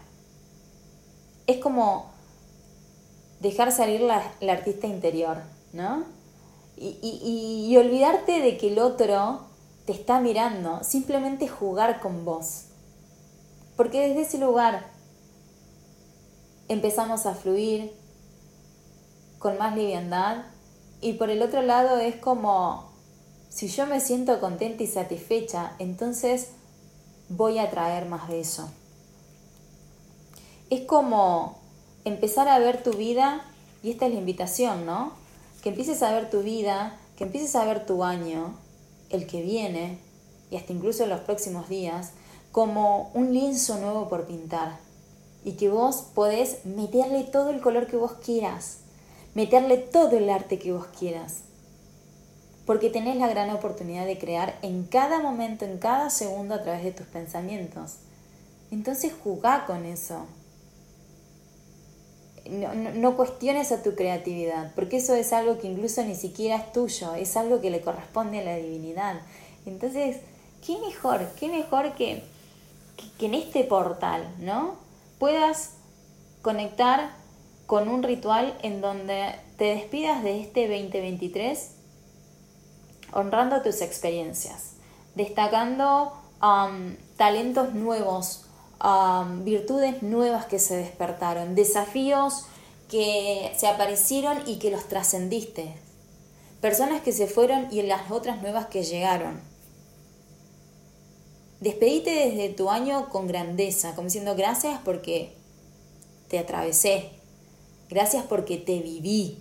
Es 1.48 1.58
como 1.58 2.12
dejar 3.40 3.72
salir 3.72 4.02
la, 4.02 4.34
la 4.40 4.54
artista 4.54 4.88
interior, 4.88 5.38
¿no? 5.74 6.06
Y, 6.82 7.78
olvidarte 7.78 8.40
de 8.40 8.58
que 8.58 8.72
el 8.72 8.80
otro 8.80 9.42
te 9.86 9.94
está 9.94 10.20
mirando, 10.20 10.84
simplemente 10.84 11.48
jugar 11.48 12.00
con 12.00 12.26
vos. 12.26 12.66
Porque 13.78 14.08
desde 14.08 14.22
ese 14.22 14.38
lugar 14.40 14.92
empezamos 16.68 17.26
a 17.26 17.36
fluir 17.36 17.94
con 19.38 19.58
más 19.58 19.76
liviandad 19.76 20.46
y 21.02 21.14
por 21.14 21.30
el 21.30 21.42
otro 21.42 21.62
lado 21.62 21.98
es 21.98 22.16
como, 22.16 22.92
si 23.50 23.68
yo 23.68 23.86
me 23.86 24.00
siento 24.00 24.40
contenta 24.40 24.84
y 24.84 24.88
satisfecha, 24.88 25.76
entonces 25.78 26.50
voy 27.30 27.60
a 27.60 27.70
traer 27.70 28.08
más 28.08 28.28
de 28.28 28.40
eso. 28.40 28.70
Es 30.70 30.82
como 30.86 31.60
empezar 32.06 32.48
a 32.48 32.60
ver 32.60 32.82
tu 32.82 32.94
vida, 32.94 33.46
y 33.84 33.92
esta 33.92 34.06
es 34.06 34.14
la 34.14 34.20
invitación, 34.20 34.86
¿no? 34.86 35.21
Que 35.62 35.70
empieces 35.70 36.02
a 36.04 36.12
ver 36.12 36.30
tu 36.30 36.42
vida, 36.42 36.98
que 37.18 37.26
empieces 37.26 37.56
a 37.56 37.66
ver 37.66 37.86
tu 37.86 38.04
año, 38.04 38.56
el 39.10 39.28
que 39.28 39.42
viene, 39.42 40.00
y 40.50 40.58
hasta 40.58 40.74
incluso 40.74 41.06
los 41.06 41.22
próximos 41.22 41.70
días, 41.70 42.12
como 42.52 43.12
un 43.14 43.34
lienzo 43.34 43.78
nuevo 43.80 44.10
por 44.10 44.26
pintar. 44.26 44.80
y 45.44 45.54
que 45.54 45.70
vos 45.70 46.04
podés 46.14 46.66
meterle 46.66 47.24
todo 47.24 47.50
el 47.50 47.62
color 47.62 47.88
que 47.88 47.98
vos 47.98 48.14
quieras, 48.24 48.78
meterle 49.34 49.78
todo 49.78 50.18
el 50.18 50.30
arte 50.30 50.60
que 50.60 50.72
vos 50.72 50.86
quieras. 50.98 51.38
Porque 52.66 52.90
tenés 52.90 53.18
la 53.18 53.28
gran 53.28 53.50
oportunidad 53.50 54.06
de 54.06 54.20
crear 54.20 54.60
en 54.62 54.84
cada 54.84 55.20
momento, 55.20 55.66
en 55.66 55.80
cada 55.80 56.12
segundo 56.12 56.54
a 56.54 56.62
través 56.62 56.84
de 56.84 56.92
tus 56.92 57.08
pensamientos. 57.08 57.96
Entonces 58.70 59.14
jugá 59.24 59.66
con 59.66 59.86
eso. 59.86 60.28
No, 62.50 62.74
no, 62.74 63.16
cuestiones 63.16 63.72
a 63.72 63.84
tu 63.84 63.96
creatividad, 63.96 64.74
porque 64.74 64.98
eso 64.98 65.14
es 65.14 65.32
algo 65.32 65.60
que 65.60 65.68
incluso 65.68 66.04
ni 66.04 66.16
siquiera 66.16 66.56
es 66.56 66.72
tuyo, 66.72 67.14
es 67.14 67.38
algo 67.38 67.62
que 67.62 67.70
le 67.70 67.82
corresponde 67.82 68.40
a 68.40 68.44
la 68.44 68.56
divinidad. 68.56 69.22
Entonces, 69.66 70.18
¿qué 70.66 70.78
mejor? 70.80 71.28
¿Qué 71.40 71.50
mejor 71.50 71.94
que, 71.94 72.24
que 73.20 73.28
en 73.28 73.36
este 73.36 73.64
portal, 73.64 74.28
¿no? 74.40 74.76
Puedas 75.20 75.76
conectar 76.42 77.12
con 77.68 77.88
un 77.88 78.02
ritual 78.04 78.58
en 78.64 78.82
donde 78.82 79.36
te 79.58 79.66
despidas 79.66 80.24
de 80.24 80.42
este 80.42 80.68
2023 80.68 81.76
honrando 83.14 83.62
tus 83.62 83.82
experiencias, 83.82 84.74
destacando 85.16 86.14
um, 86.42 86.96
talentos 87.18 87.74
nuevos, 87.74 88.46
virtudes 89.44 90.02
nuevas 90.02 90.46
que 90.46 90.60
se 90.60 90.76
despertaron, 90.76 91.56
desafíos 91.56 92.46
que 92.90 93.54
se 93.56 93.68
aparecieron 93.68 94.40
y 94.48 94.58
que 94.58 94.72
los 94.72 94.88
trascendiste, 94.88 95.76
personas 96.60 97.02
que 97.02 97.12
se 97.12 97.28
fueron 97.28 97.68
y 97.72 97.82
las 97.84 98.12
otras 98.12 98.42
nuevas 98.42 98.68
que 98.68 98.84
llegaron. 98.84 99.40
Despedite 101.60 102.10
desde 102.10 102.50
tu 102.50 102.70
año 102.70 103.08
con 103.10 103.28
grandeza, 103.28 103.94
como 103.94 104.08
diciendo 104.08 104.36
gracias 104.36 104.80
porque 104.84 105.36
te 106.28 106.40
atravesé, 106.40 107.12
gracias 107.88 108.26
porque 108.26 108.58
te 108.58 108.80
viví, 108.80 109.38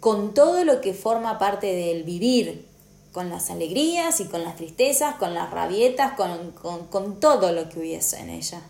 con 0.00 0.34
todo 0.34 0.64
lo 0.64 0.80
que 0.80 0.94
forma 0.94 1.38
parte 1.38 1.66
del 1.74 2.04
vivir, 2.04 2.66
con 3.12 3.28
las 3.28 3.50
alegrías 3.50 4.20
y 4.20 4.24
con 4.24 4.42
las 4.42 4.56
tristezas, 4.56 5.16
con 5.16 5.34
las 5.34 5.50
rabietas, 5.50 6.12
con, 6.12 6.52
con 6.90 7.20
todo 7.20 7.52
lo 7.52 7.68
que 7.68 7.78
hubiese 7.78 8.20
en 8.20 8.30
ella. 8.30 8.62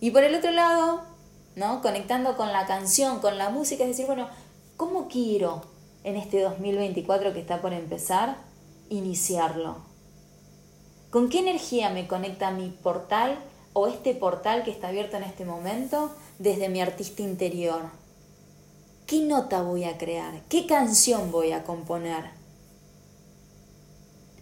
Y 0.00 0.10
por 0.10 0.24
el 0.24 0.34
otro 0.34 0.50
lado, 0.50 1.02
¿no? 1.56 1.82
Conectando 1.82 2.36
con 2.36 2.52
la 2.52 2.66
canción, 2.66 3.20
con 3.20 3.38
la 3.38 3.50
música, 3.50 3.84
es 3.84 3.90
decir, 3.90 4.06
bueno, 4.06 4.28
¿cómo 4.76 5.08
quiero 5.08 5.62
en 6.04 6.16
este 6.16 6.40
2024 6.40 7.32
que 7.32 7.40
está 7.40 7.60
por 7.60 7.72
empezar 7.72 8.38
iniciarlo? 8.88 9.76
¿Con 11.10 11.28
qué 11.28 11.40
energía 11.40 11.90
me 11.90 12.06
conecta 12.06 12.50
mi 12.50 12.70
portal 12.70 13.38
o 13.72 13.88
este 13.88 14.14
portal 14.14 14.64
que 14.64 14.70
está 14.70 14.88
abierto 14.88 15.16
en 15.16 15.24
este 15.24 15.44
momento 15.44 16.14
desde 16.38 16.68
mi 16.68 16.80
artista 16.80 17.22
interior? 17.22 17.82
¿Qué 19.06 19.20
nota 19.20 19.62
voy 19.62 19.84
a 19.84 19.98
crear? 19.98 20.42
¿Qué 20.48 20.66
canción 20.66 21.32
voy 21.32 21.52
a 21.52 21.64
componer? 21.64 22.39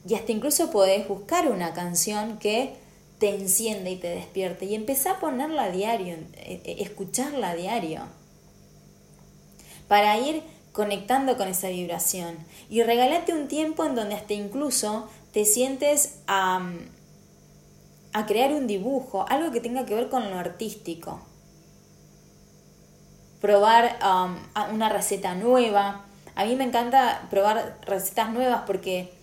Y 0.07 0.15
hasta 0.15 0.33
incluso 0.33 0.71
podés 0.71 1.07
buscar 1.09 1.51
una 1.51 1.73
canción 1.73 2.39
que 2.39 2.77
te 3.19 3.35
enciende 3.35 3.91
y 3.91 3.97
te 3.97 4.09
despierte 4.09 4.65
y 4.65 4.75
empezar 4.75 5.17
a 5.17 5.21
ponerla 5.21 5.65
a 5.65 5.71
diario, 5.71 6.15
eh, 6.15 6.63
eh, 6.65 6.77
escucharla 6.81 7.51
a 7.51 7.55
diario, 7.55 8.03
para 9.89 10.19
ir 10.19 10.43
conectando 10.73 11.37
con 11.37 11.49
esa 11.49 11.69
vibración. 11.69 12.37
Y 12.71 12.83
regalate 12.83 13.33
un 13.33 13.49
tiempo 13.49 13.85
en 13.85 13.95
donde 13.97 14.15
hasta 14.15 14.35
incluso 14.35 15.09
te 15.33 15.45
sientes 15.45 16.21
a, 16.29 16.71
a 18.13 18.27
crear 18.27 18.53
un 18.53 18.67
dibujo, 18.67 19.27
algo 19.29 19.51
que 19.51 19.61
tenga 19.61 19.85
que 19.87 19.95
ver 19.95 20.09
con 20.09 20.31
lo 20.31 20.39
artístico. 20.39 21.21
Probar 23.41 23.99
um, 24.03 24.75
una 24.75 24.89
receta 24.89 25.35
nueva. 25.35 26.05
A 26.35 26.45
mí 26.45 26.55
me 26.55 26.65
encanta 26.65 27.27
probar 27.31 27.79
recetas 27.83 28.31
nuevas 28.33 28.63
porque 28.67 29.18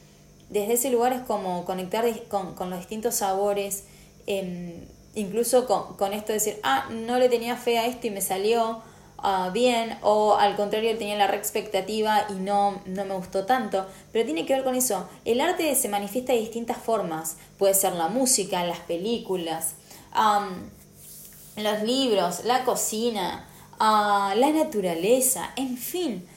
desde 0.49 0.73
ese 0.73 0.91
lugar 0.91 1.13
es 1.13 1.21
como 1.21 1.65
conectar 1.65 2.05
con, 2.27 2.55
con 2.55 2.69
los 2.69 2.79
distintos 2.79 3.15
sabores. 3.15 3.85
Em, 4.27 4.85
incluso 5.13 5.65
con, 5.65 5.95
con, 5.97 6.13
esto 6.13 6.27
de 6.27 6.33
decir, 6.33 6.59
ah, 6.63 6.89
no 6.91 7.19
le 7.19 7.29
tenía 7.29 7.55
fe 7.55 7.77
a 7.77 7.85
esto 7.85 8.07
y 8.07 8.11
me 8.11 8.21
salió 8.21 8.81
Ah, 9.27 9.49
bien 9.51 9.97
o 10.03 10.35
al 10.35 10.55
contrario 10.55 10.95
tenía 10.99 11.15
la 11.15 11.25
re 11.25 11.37
expectativa 11.37 12.27
y 12.29 12.33
no, 12.33 12.79
no 12.85 13.05
me 13.05 13.15
gustó 13.15 13.43
tanto. 13.45 13.87
Pero 14.11 14.23
tiene 14.23 14.45
que 14.45 14.53
ver 14.53 14.63
con 14.63 14.75
eso. 14.75 15.09
El 15.25 15.41
arte 15.41 15.73
se 15.73 15.89
manifiesta 15.89 16.31
de 16.31 16.39
distintas 16.39 16.77
formas. 16.77 17.37
Puede 17.57 17.73
ser 17.73 17.93
la 17.93 18.07
música, 18.07 18.63
las 18.65 18.81
películas, 18.81 19.73
los 21.57 21.81
libros, 21.81 22.45
la 22.45 22.63
cocina, 22.65 23.47
uh, 23.79 24.37
la 24.37 24.51
naturaleza, 24.51 25.51
en 25.55 25.75
fin. 25.77 26.27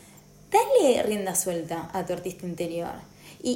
Dale 0.50 1.02
rienda 1.02 1.34
suelta 1.34 1.90
a 1.92 2.06
tu 2.06 2.14
artista 2.14 2.46
interior 2.46 3.07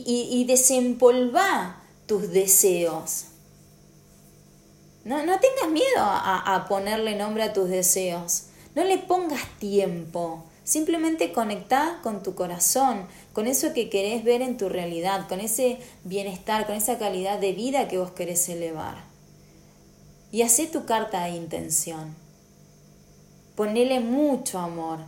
y, 0.04 0.44
desempolva 0.44 1.82
tus 2.06 2.30
deseos. 2.30 3.26
No, 5.04 5.24
no 5.24 5.38
tengas 5.40 5.70
miedo 5.70 5.98
a, 5.98 6.54
a 6.54 6.68
ponerle 6.68 7.16
nombre 7.16 7.42
a 7.42 7.52
tus 7.52 7.68
deseos. 7.68 8.44
No 8.74 8.84
le 8.84 8.98
pongas 8.98 9.42
tiempo. 9.58 10.44
Simplemente 10.64 11.32
conecta 11.32 11.98
con 12.02 12.22
tu 12.22 12.34
corazón, 12.34 13.06
con 13.32 13.46
eso 13.46 13.72
que 13.72 13.90
querés 13.90 14.22
ver 14.22 14.42
en 14.42 14.56
tu 14.56 14.68
realidad, 14.68 15.28
con 15.28 15.40
ese 15.40 15.78
bienestar, 16.04 16.66
con 16.66 16.76
esa 16.76 16.98
calidad 16.98 17.38
de 17.40 17.52
vida 17.52 17.88
que 17.88 17.98
vos 17.98 18.12
querés 18.12 18.48
elevar. 18.48 19.04
Y 20.30 20.42
hacé 20.42 20.66
tu 20.66 20.86
carta 20.86 21.24
de 21.24 21.30
intención. 21.30 22.14
Ponele 23.56 24.00
mucho 24.00 24.58
amor. 24.58 25.00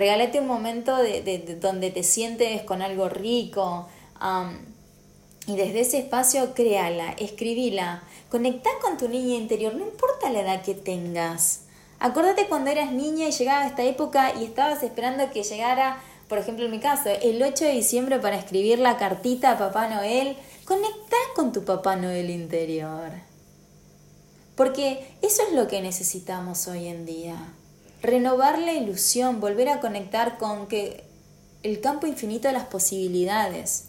Regálate 0.00 0.40
un 0.40 0.46
momento 0.46 0.96
de, 0.96 1.58
donde 1.60 1.90
te 1.90 2.02
sientes 2.02 2.62
con 2.62 2.80
algo 2.80 3.10
rico. 3.10 3.86
y 5.46 5.56
desde 5.56 5.80
ese 5.80 5.98
espacio 5.98 6.54
créala, 6.54 7.12
escribila. 7.18 8.02
Conecta 8.30 8.70
con 8.80 8.96
tu 8.96 9.10
niña 9.10 9.34
interior, 9.34 9.74
no 9.74 9.84
importa 9.84 10.30
la 10.30 10.40
edad 10.40 10.62
que 10.62 10.72
tengas. 10.72 11.64
Acordate 11.98 12.46
cuando 12.48 12.70
eras 12.70 12.92
niña 12.92 13.28
y 13.28 13.32
llegaba 13.32 13.66
esta 13.66 13.82
época 13.82 14.32
y 14.40 14.44
estabas 14.44 14.82
esperando 14.82 15.30
que 15.30 15.42
llegara, 15.42 16.02
por 16.30 16.38
ejemplo 16.38 16.64
en 16.64 16.70
mi 16.70 16.80
caso, 16.80 17.10
el 17.20 17.42
8 17.42 17.66
de 17.66 17.72
diciembre 17.72 18.18
para 18.20 18.38
escribir 18.38 18.78
la 18.78 18.96
cartita 18.96 19.50
a 19.50 19.58
Papá 19.58 19.86
Noel. 19.88 20.34
Conecta 20.64 21.16
con 21.36 21.52
tu 21.52 21.66
Papá 21.66 21.96
Noel 21.96 22.30
interior. 22.30 23.10
Porque 24.54 25.14
eso 25.20 25.42
es 25.46 25.52
lo 25.52 25.68
que 25.68 25.82
necesitamos 25.82 26.68
hoy 26.68 26.86
en 26.86 27.04
día. 27.04 27.36
Renovar 28.02 28.58
la 28.58 28.72
ilusión, 28.72 29.40
volver 29.40 29.68
a 29.68 29.80
conectar 29.80 30.38
con 30.38 30.66
que 30.66 31.04
el 31.62 31.80
campo 31.80 32.06
infinito 32.06 32.48
de 32.48 32.54
las 32.54 32.66
posibilidades. 32.66 33.86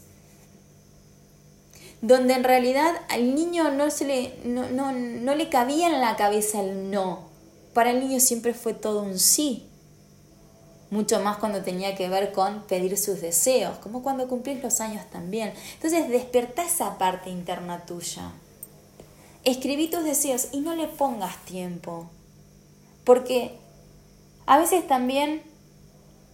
Donde 2.02 2.34
en 2.34 2.44
realidad 2.44 2.94
al 3.10 3.36
niño 3.36 3.72
no, 3.72 3.90
se 3.92 4.06
le, 4.06 4.40
no, 4.44 4.70
no, 4.70 4.92
no 4.92 5.36
le 5.36 5.50
cabía 5.50 5.88
en 5.88 6.02
la 6.02 6.16
cabeza 6.16 6.62
el 6.62 6.90
no 6.90 7.32
para 7.74 7.92
el 7.92 8.00
niño 8.00 8.20
siempre 8.20 8.54
fue 8.54 8.74
todo 8.74 9.02
un 9.02 9.18
sí. 9.18 9.68
Mucho 10.90 11.22
más 11.22 11.38
cuando 11.38 11.64
tenía 11.64 11.96
que 11.96 12.10
ver 12.10 12.34
con 12.34 12.64
pedir 12.64 12.98
sus 12.98 13.22
deseos, 13.22 13.78
como 13.78 14.04
cuando 14.04 14.28
cumplís 14.28 14.62
los 14.62 14.82
años 14.82 15.10
también. 15.10 15.54
Entonces 15.76 16.10
despertá 16.10 16.64
esa 16.64 16.98
parte 16.98 17.30
interna 17.30 17.86
tuya. 17.86 18.32
Escribí 19.46 19.90
tus 19.90 20.04
deseos 20.04 20.50
y 20.52 20.60
no 20.60 20.76
le 20.76 20.88
pongas 20.88 21.38
tiempo. 21.46 22.10
Porque 23.06 23.58
a 24.46 24.58
veces 24.58 24.88
también 24.88 25.44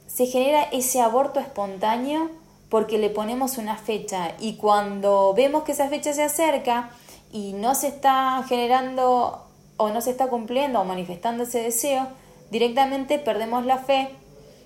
se 0.08 0.26
genera 0.26 0.64
ese 0.64 1.02
aborto 1.02 1.40
espontáneo 1.40 2.30
porque 2.70 2.98
le 2.98 3.10
ponemos 3.10 3.58
una 3.58 3.78
fecha 3.78 4.34
y 4.40 4.56
cuando 4.56 5.34
vemos 5.34 5.64
que 5.64 5.72
esa 5.72 5.90
fecha 5.90 6.14
se 6.14 6.24
acerca 6.24 6.90
y 7.32 7.54
no 7.54 7.76
se 7.76 7.88
está 7.88 8.44
generando 8.48 9.46
o 9.78 9.90
no 9.90 10.02
se 10.02 10.12
está 10.12 10.28
cumpliendo 10.28 10.82
o 10.82 10.86
manifestando 10.86 11.44
ese 11.44 11.62
deseo, 11.62 12.08
directamente 12.50 13.20
perdemos 13.20 13.66
la 13.66 13.78
fe, 13.78 14.10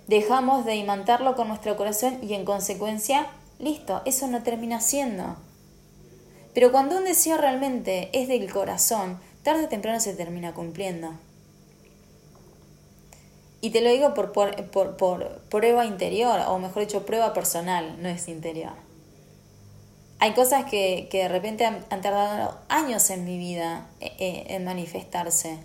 dejamos 0.08 0.65
de 0.65 0.75
imantarlo 0.75 1.36
con 1.36 1.47
nuestro 1.47 1.75
corazón 1.75 2.17
y 2.21 2.34
en 2.34 2.45
consecuencia, 2.45 3.27
listo, 3.60 4.01
eso 4.06 4.27
no 4.27 4.43
termina 4.43 4.80
siendo. 4.80 5.36
Pero 6.54 6.71
cuando 6.71 6.97
un 6.97 7.04
deseo 7.04 7.38
realmente 7.38 8.10
es 8.13 8.27
del 8.27 8.51
corazón, 8.51 9.19
tarde 9.43 9.65
o 9.65 9.69
temprano 9.69 9.99
se 9.99 10.13
termina 10.13 10.54
cumpliendo. 10.54 11.13
Y 13.62 13.69
te 13.69 13.82
lo 13.82 13.91
digo 13.91 14.15
por, 14.15 14.32
por, 14.32 14.97
por, 14.97 15.41
prueba 15.50 15.86
interior, 15.86 16.39
o 16.47 16.58
mejor 16.58 16.82
dicho, 16.82 17.06
prueba 17.06 17.32
personal, 17.32 18.02
no 18.02 18.10
es 18.10 18.28
interior. 18.28 18.74
Hay 20.17 20.34
cosas 20.34 20.65
que, 20.65 21.08
de 21.12 21.28
repente 21.28 21.65
han, 21.65 21.84
tardado 22.02 22.60
años 22.69 23.10
en 23.12 23.24
mi 23.24 23.38
vida 23.38 23.88
eh, 24.00 24.13
eh, 24.19 24.45
en 24.50 24.65
manifestarse. 24.65 25.60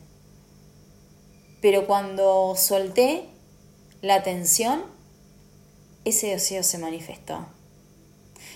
Pero 1.63 1.87
cuando 1.87 2.55
solté 2.55 3.25
la 4.03 4.23
tensión, 4.23 4.85
ese 6.05 6.29
deseo 6.29 6.63
se 6.63 6.79
manifestó. 6.79 7.47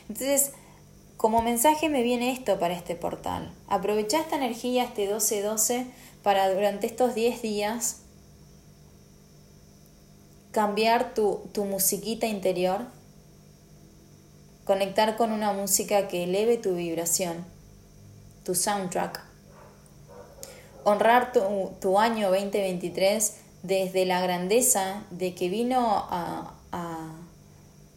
Entonces, 0.09 0.53
como 1.17 1.43
mensaje 1.43 1.89
me 1.89 2.03
viene 2.03 2.31
esto 2.31 2.59
para 2.59 2.75
este 2.75 2.95
portal. 2.95 3.53
Aprovecha 3.69 4.21
esta 4.21 4.37
energía, 4.37 4.85
este 4.85 5.11
12-12, 5.11 5.87
para 6.23 6.53
durante 6.53 6.87
estos 6.87 7.15
10 7.15 7.43
días 7.43 8.00
cambiar 10.53 11.15
tu, 11.15 11.49
tu 11.53 11.65
musiquita 11.65 12.27
interior, 12.27 12.87
conectar 14.65 15.17
con 15.17 15.33
una 15.33 15.53
música 15.53 16.09
que 16.09 16.25
eleve 16.25 16.57
tu 16.57 16.75
vibración, 16.75 17.45
tu 18.45 18.55
soundtrack, 18.55 19.25
honrar 20.85 21.33
tu, 21.33 21.41
tu 21.81 21.99
año 21.99 22.31
2023 22.31 23.37
desde 23.63 24.07
la 24.07 24.21
grandeza 24.21 25.05
de 25.11 25.35
que 25.35 25.49
vino 25.49 26.07
a, 26.11 26.55
a, 26.73 27.13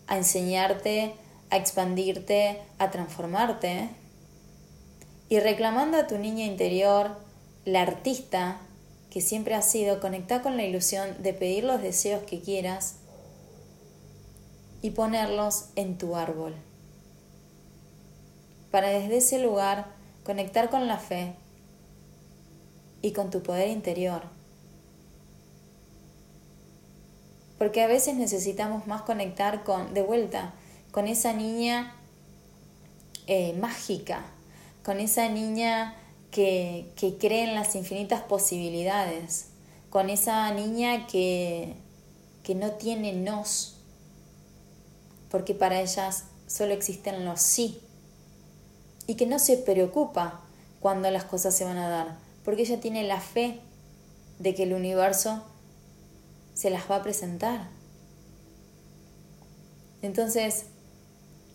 a 0.08 0.18
enseñarte, 0.18 1.14
a 1.50 1.58
expandirte, 1.58 2.60
a 2.80 2.92
transformarte, 2.92 3.90
y 5.30 5.40
reclamando 5.40 5.98
a 5.98 6.06
tu 6.06 6.18
niña 6.18 6.46
interior, 6.46 7.18
la 7.66 7.82
artista 7.82 8.58
que 9.14 9.22
siempre 9.22 9.54
has 9.54 9.70
sido, 9.70 10.00
conectar 10.00 10.42
con 10.42 10.58
la 10.58 10.64
ilusión 10.64 11.22
de 11.22 11.36
pedir 11.36 11.66
los 11.66 11.84
deseos 11.84 12.24
que 12.24 12.42
quieras 12.42 12.96
y 14.82 14.90
ponerlos 14.90 15.66
en 15.76 16.00
tu 16.00 16.16
árbol. 16.16 16.56
Para 18.72 18.90
desde 18.90 19.18
ese 19.18 19.38
lugar 19.38 19.86
conectar 20.24 20.72
con 20.72 20.88
la 20.88 20.98
fe 20.98 21.36
y 23.04 23.12
con 23.12 23.30
tu 23.30 23.44
poder 23.44 23.70
interior. 23.70 24.24
Porque 27.60 27.84
a 27.84 27.88
veces 27.88 28.16
necesitamos 28.16 28.88
más 28.88 29.04
conectar 29.04 29.64
con, 29.64 29.94
de 29.94 30.02
vuelta, 30.02 30.56
con 30.90 31.08
esa 31.08 31.34
niña 31.34 31.96
eh, 33.28 33.54
mágica, 33.62 34.26
con 34.84 35.00
esa 35.00 35.30
niña 35.30 36.00
que, 36.34 36.92
que 36.96 37.18
cree 37.18 37.44
en 37.44 37.56
las 37.56 37.76
infinitas 37.76 38.22
posibilidades, 38.24 39.46
con 39.90 40.10
esa 40.10 40.52
niña 40.52 41.06
que, 41.06 41.76
que 42.42 42.56
no 42.56 42.72
tiene 42.72 43.14
nos, 43.14 43.78
porque 45.30 45.54
para 45.54 45.80
ellas 45.80 46.26
solo 46.48 46.74
existen 46.74 47.24
los 47.24 47.40
sí, 47.40 47.80
y 49.06 49.16
que 49.16 49.28
no 49.28 49.38
se 49.38 49.58
preocupa 49.58 50.42
cuando 50.80 51.12
las 51.12 51.24
cosas 51.24 51.56
se 51.56 51.66
van 51.66 51.78
a 51.78 51.88
dar, 51.88 52.18
porque 52.44 52.64
ella 52.64 52.82
tiene 52.82 53.04
la 53.04 53.22
fe 53.22 53.60
de 54.40 54.56
que 54.56 54.64
el 54.64 54.74
universo 54.74 55.44
se 56.56 56.72
las 56.72 56.90
va 56.90 56.98
a 56.98 57.04
presentar. 57.04 57.68
Entonces, 60.02 60.66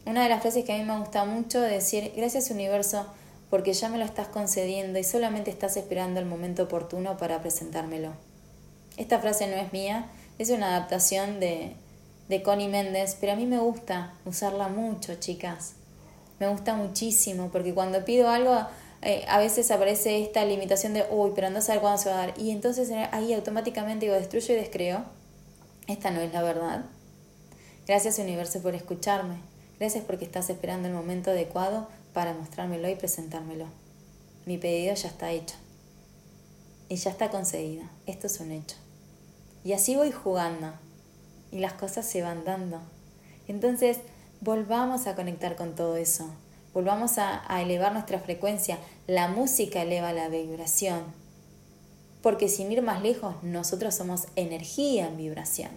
una 0.06 0.22
de 0.22 0.28
las 0.28 0.40
frases 0.40 0.64
que 0.64 0.72
a 0.72 0.78
mí 0.78 0.84
me 0.84 0.98
gusta 0.98 1.24
mucho 1.24 1.64
es 1.64 1.72
decir, 1.72 2.12
gracias 2.16 2.50
universo 2.50 3.06
porque 3.50 3.72
ya 3.72 3.88
me 3.88 3.98
lo 3.98 4.04
estás 4.04 4.28
concediendo 4.28 4.98
y 4.98 5.04
solamente 5.04 5.50
estás 5.50 5.76
esperando 5.76 6.20
el 6.20 6.26
momento 6.26 6.64
oportuno 6.64 7.16
para 7.16 7.40
presentármelo. 7.40 8.12
Esta 8.96 9.18
frase 9.20 9.46
no 9.46 9.56
es 9.56 9.72
mía, 9.72 10.06
es 10.38 10.50
una 10.50 10.76
adaptación 10.76 11.40
de, 11.40 11.74
de 12.28 12.42
Connie 12.42 12.68
Méndez, 12.68 13.16
pero 13.20 13.32
a 13.32 13.36
mí 13.36 13.46
me 13.46 13.58
gusta 13.58 14.14
usarla 14.24 14.68
mucho, 14.68 15.14
chicas. 15.14 15.74
Me 16.38 16.48
gusta 16.48 16.74
muchísimo, 16.74 17.48
porque 17.50 17.74
cuando 17.74 18.04
pido 18.04 18.28
algo, 18.28 18.66
eh, 19.02 19.24
a 19.28 19.38
veces 19.38 19.70
aparece 19.70 20.22
esta 20.22 20.44
limitación 20.44 20.94
de, 20.94 21.04
uy, 21.10 21.32
pero 21.34 21.50
no 21.50 21.60
saber 21.60 21.80
cuándo 21.80 22.02
se 22.02 22.10
va 22.10 22.16
a 22.16 22.26
dar. 22.26 22.38
Y 22.38 22.50
entonces 22.50 22.90
eh, 22.90 23.08
ahí 23.12 23.32
automáticamente 23.32 24.06
digo, 24.06 24.16
destruyo 24.16 24.54
y 24.54 24.58
descreo. 24.58 25.04
Esta 25.86 26.10
no 26.10 26.20
es 26.20 26.32
la 26.32 26.42
verdad. 26.42 26.84
Gracias 27.86 28.18
universo 28.18 28.60
por 28.60 28.74
escucharme. 28.74 29.36
Gracias 29.80 30.04
porque 30.04 30.24
estás 30.24 30.50
esperando 30.50 30.88
el 30.88 30.94
momento 30.94 31.30
adecuado 31.30 31.88
para 32.18 32.34
mostrármelo 32.34 32.88
y 32.88 32.96
presentármelo. 32.96 33.66
Mi 34.44 34.58
pedido 34.58 34.92
ya 34.92 35.06
está 35.06 35.30
hecho. 35.30 35.54
Y 36.88 36.96
ya 36.96 37.12
está 37.12 37.30
concedido. 37.30 37.84
Esto 38.08 38.26
es 38.26 38.40
un 38.40 38.50
hecho. 38.50 38.74
Y 39.62 39.72
así 39.72 39.94
voy 39.94 40.10
jugando. 40.10 40.72
Y 41.52 41.60
las 41.60 41.74
cosas 41.74 42.06
se 42.06 42.22
van 42.22 42.44
dando. 42.44 42.80
Entonces, 43.46 43.98
volvamos 44.40 45.06
a 45.06 45.14
conectar 45.14 45.54
con 45.54 45.76
todo 45.76 45.94
eso. 45.94 46.28
Volvamos 46.74 47.18
a, 47.18 47.44
a 47.46 47.62
elevar 47.62 47.92
nuestra 47.92 48.18
frecuencia. 48.18 48.80
La 49.06 49.28
música 49.28 49.82
eleva 49.82 50.12
la 50.12 50.28
vibración. 50.28 51.04
Porque 52.20 52.48
sin 52.48 52.72
ir 52.72 52.82
más 52.82 53.00
lejos, 53.00 53.40
nosotros 53.44 53.94
somos 53.94 54.26
energía 54.34 55.06
en 55.06 55.18
vibración. 55.18 55.70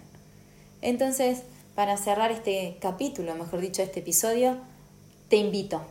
Entonces, 0.80 1.44
para 1.76 1.96
cerrar 1.96 2.32
este 2.32 2.78
capítulo, 2.80 3.32
mejor 3.36 3.60
dicho, 3.60 3.80
este 3.80 4.00
episodio, 4.00 4.56
te 5.28 5.36
invito 5.36 5.82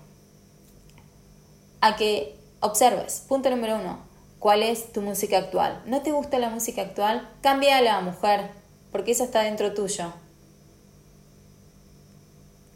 a 1.81 1.95
que 1.95 2.35
observes, 2.59 3.25
punto 3.27 3.49
número 3.49 3.75
uno, 3.75 3.99
cuál 4.39 4.63
es 4.63 4.93
tu 4.93 5.01
música 5.01 5.37
actual. 5.37 5.81
¿No 5.85 6.01
te 6.01 6.11
gusta 6.11 6.39
la 6.39 6.49
música 6.49 6.83
actual? 6.83 7.29
Cámbiala, 7.41 7.99
mujer, 8.01 8.51
porque 8.91 9.11
eso 9.11 9.23
está 9.23 9.41
dentro 9.41 9.73
tuyo. 9.73 10.13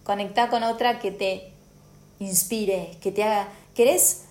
Conecta 0.03 0.49
con 0.49 0.63
otra 0.63 0.99
que 0.99 1.11
te 1.11 1.53
inspire, 2.19 2.97
que 3.01 3.11
te 3.11 3.23
haga... 3.23 3.49
¿Querés? 3.73 4.23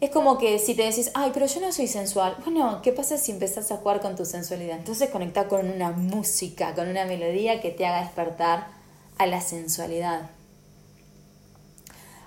Es 0.00 0.10
como 0.10 0.38
que 0.38 0.58
si 0.58 0.74
te 0.74 0.82
decís, 0.82 1.10
ay, 1.14 1.30
pero 1.34 1.46
yo 1.46 1.60
no 1.60 1.72
soy 1.72 1.88
sensual. 1.88 2.36
Bueno, 2.44 2.80
¿qué 2.82 2.92
pasa 2.92 3.18
si 3.18 3.32
empezás 3.32 3.70
a 3.72 3.78
jugar 3.78 4.00
con 4.00 4.14
tu 4.14 4.24
sensualidad? 4.24 4.78
Entonces 4.78 5.10
conecta 5.10 5.48
con 5.48 5.68
una 5.68 5.90
música, 5.90 6.74
con 6.74 6.88
una 6.88 7.04
melodía 7.04 7.60
que 7.60 7.70
te 7.70 7.86
haga 7.86 8.02
despertar 8.02 8.68
a 9.18 9.26
la 9.26 9.40
sensualidad 9.40 10.30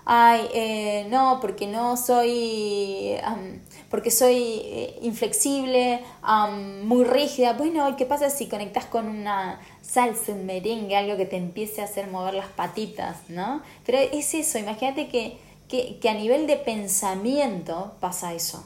ay, 0.06 0.48
eh, 0.54 1.08
no, 1.10 1.40
porque 1.42 1.68
no 1.68 1.98
soy, 1.98 3.16
porque 3.90 4.12
soy 4.12 4.62
eh, 4.64 5.00
inflexible, 5.02 6.04
muy 6.84 7.04
rígida. 7.04 7.54
Bueno, 7.54 7.96
¿qué 7.98 8.06
pasa 8.06 8.30
si 8.30 8.48
conectas 8.48 8.86
con 8.86 9.08
una 9.08 9.60
salsa, 9.82 10.32
un 10.32 10.46
merengue, 10.46 10.96
algo 10.96 11.18
que 11.18 11.26
te 11.26 11.36
empiece 11.36 11.82
a 11.82 11.86
hacer 11.86 12.08
mover 12.08 12.34
las 12.34 12.48
patitas, 12.48 13.30
¿no? 13.30 13.62
Pero 13.86 13.98
es 13.98 14.34
eso, 14.34 14.58
imagínate 14.58 15.10
que, 15.10 15.38
que, 15.68 16.10
a 16.10 16.14
nivel 16.14 16.48
de 16.48 16.56
pensamiento 16.58 17.94
pasa 18.00 18.34
eso. 18.34 18.66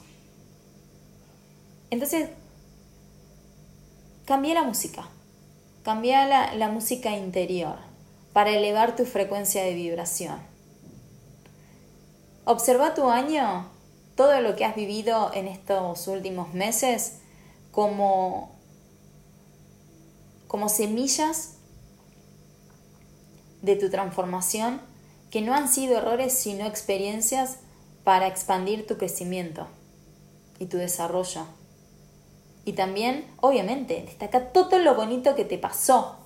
Entonces, 1.90 2.30
cambia 4.26 4.54
la 4.54 4.64
música, 4.64 5.08
cambia 5.84 6.28
la, 6.28 6.54
la 6.54 6.70
música 6.70 7.16
interior 7.16 7.78
para 8.34 8.52
elevar 8.52 8.96
tu 8.96 9.06
frecuencia 9.06 9.64
de 9.64 9.74
vibración. 9.74 10.55
Observa 12.46 12.94
tu 12.94 13.10
año, 13.10 13.68
todo 14.16 14.40
lo 14.40 14.56
que 14.56 14.66
has 14.66 14.76
vivido 14.76 15.32
en 15.34 15.48
estos 15.48 16.08
últimos 16.08 16.54
meses, 16.54 17.20
como, 17.72 18.56
como 20.48 20.70
semillas 20.70 21.56
de 23.64 23.76
tu 23.76 23.90
transformación 23.90 24.80
que 25.32 25.42
no 25.42 25.56
han 25.56 25.68
sido 25.68 25.98
errores 25.98 26.34
sino 26.34 26.66
experiencias 26.68 27.58
para 28.04 28.28
expandir 28.28 28.86
tu 28.86 28.98
crecimiento 28.98 29.68
y 30.60 30.68
tu 30.68 30.78
desarrollo. 30.78 31.46
Y 32.64 32.74
también, 32.74 33.26
obviamente, 33.42 34.04
destaca 34.06 34.52
todo 34.52 34.78
lo 34.78 34.94
bonito 34.94 35.36
que 35.36 35.46
te 35.46 35.58
pasó 35.58 36.25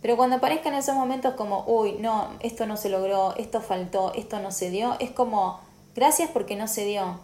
pero 0.00 0.16
cuando 0.16 0.36
aparezcan 0.36 0.74
esos 0.74 0.94
momentos 0.94 1.34
como, 1.34 1.64
uy, 1.66 1.94
no, 1.98 2.30
esto 2.40 2.66
no 2.66 2.76
se 2.76 2.88
logró, 2.88 3.34
esto 3.36 3.60
faltó, 3.60 4.12
esto 4.14 4.38
no 4.38 4.52
se 4.52 4.70
dio, 4.70 4.96
es 5.00 5.10
como, 5.10 5.60
gracias 5.96 6.30
porque 6.30 6.54
no 6.54 6.68
se 6.68 6.84
dio, 6.84 7.18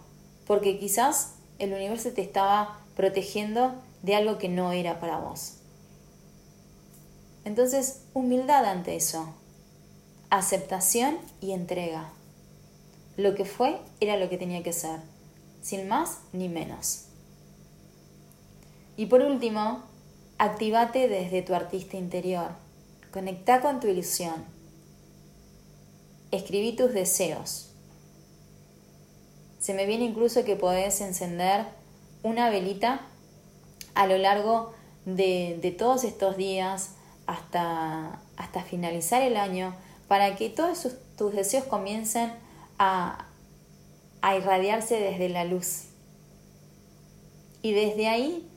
porque 0.47 0.79
quizás 0.79 1.35
el 1.59 1.73
universo 1.73 2.11
te 2.11 2.23
estaba 2.23 2.81
protegiendo 2.97 3.75
de 4.03 4.17
algo 4.17 4.39
que 4.39 4.49
no 4.49 4.73
era 4.73 4.99
para 4.99 5.19
vos. 5.19 5.59
Entonces, 7.45 8.03
humildad 8.13 8.65
ante 8.65 8.97
eso, 8.97 9.33
aceptación 10.31 11.19
y 11.41 11.53
entrega. 11.53 12.11
Lo 13.17 13.37
que 13.37 13.45
fue 13.45 13.79
era 14.01 14.17
lo 14.17 14.29
que 14.29 14.39
tenía 14.39 14.65
que 14.65 14.73
ser, 14.73 14.99
sin 15.63 15.87
más 15.87 16.19
ni 16.33 16.49
menos. 16.49 17.05
Y 18.97 19.07
por 19.07 19.21
último, 19.23 19.83
activate 20.39 21.07
desde 21.07 21.43
tu 21.43 21.55
artista 21.55 21.97
interior 21.97 22.64
Conecta 23.15 23.61
con 23.61 23.79
tu 23.79 23.87
ilusión. 23.87 24.45
Escribí 26.33 26.73
tus 26.75 26.93
deseos. 26.93 27.71
Se 29.61 29.73
me 29.73 29.87
viene 29.87 30.05
incluso 30.05 30.45
que 30.45 30.57
podés 30.57 31.01
encender 31.01 31.65
una 32.25 32.51
velita 32.51 33.03
a 33.95 34.09
lo 34.09 34.19
largo 34.19 34.75
de, 35.05 35.77
todos 35.79 36.03
estos 36.03 36.37
días 36.37 36.97
hasta, 37.29 38.21
hasta 38.37 38.65
finalizar 38.65 39.23
el 39.23 39.37
año 39.37 39.77
para 40.09 40.35
que 40.35 40.51
todos 40.51 40.85
tus 41.17 41.35
deseos 41.35 41.67
comiencen 41.67 42.33
a, 42.81 43.29
a 44.23 44.37
irradiarse 44.37 44.99
desde 44.99 45.29
la 45.29 45.45
luz. 45.45 45.85
Y 47.63 47.75
desde 47.75 48.09
ahí, 48.09 48.51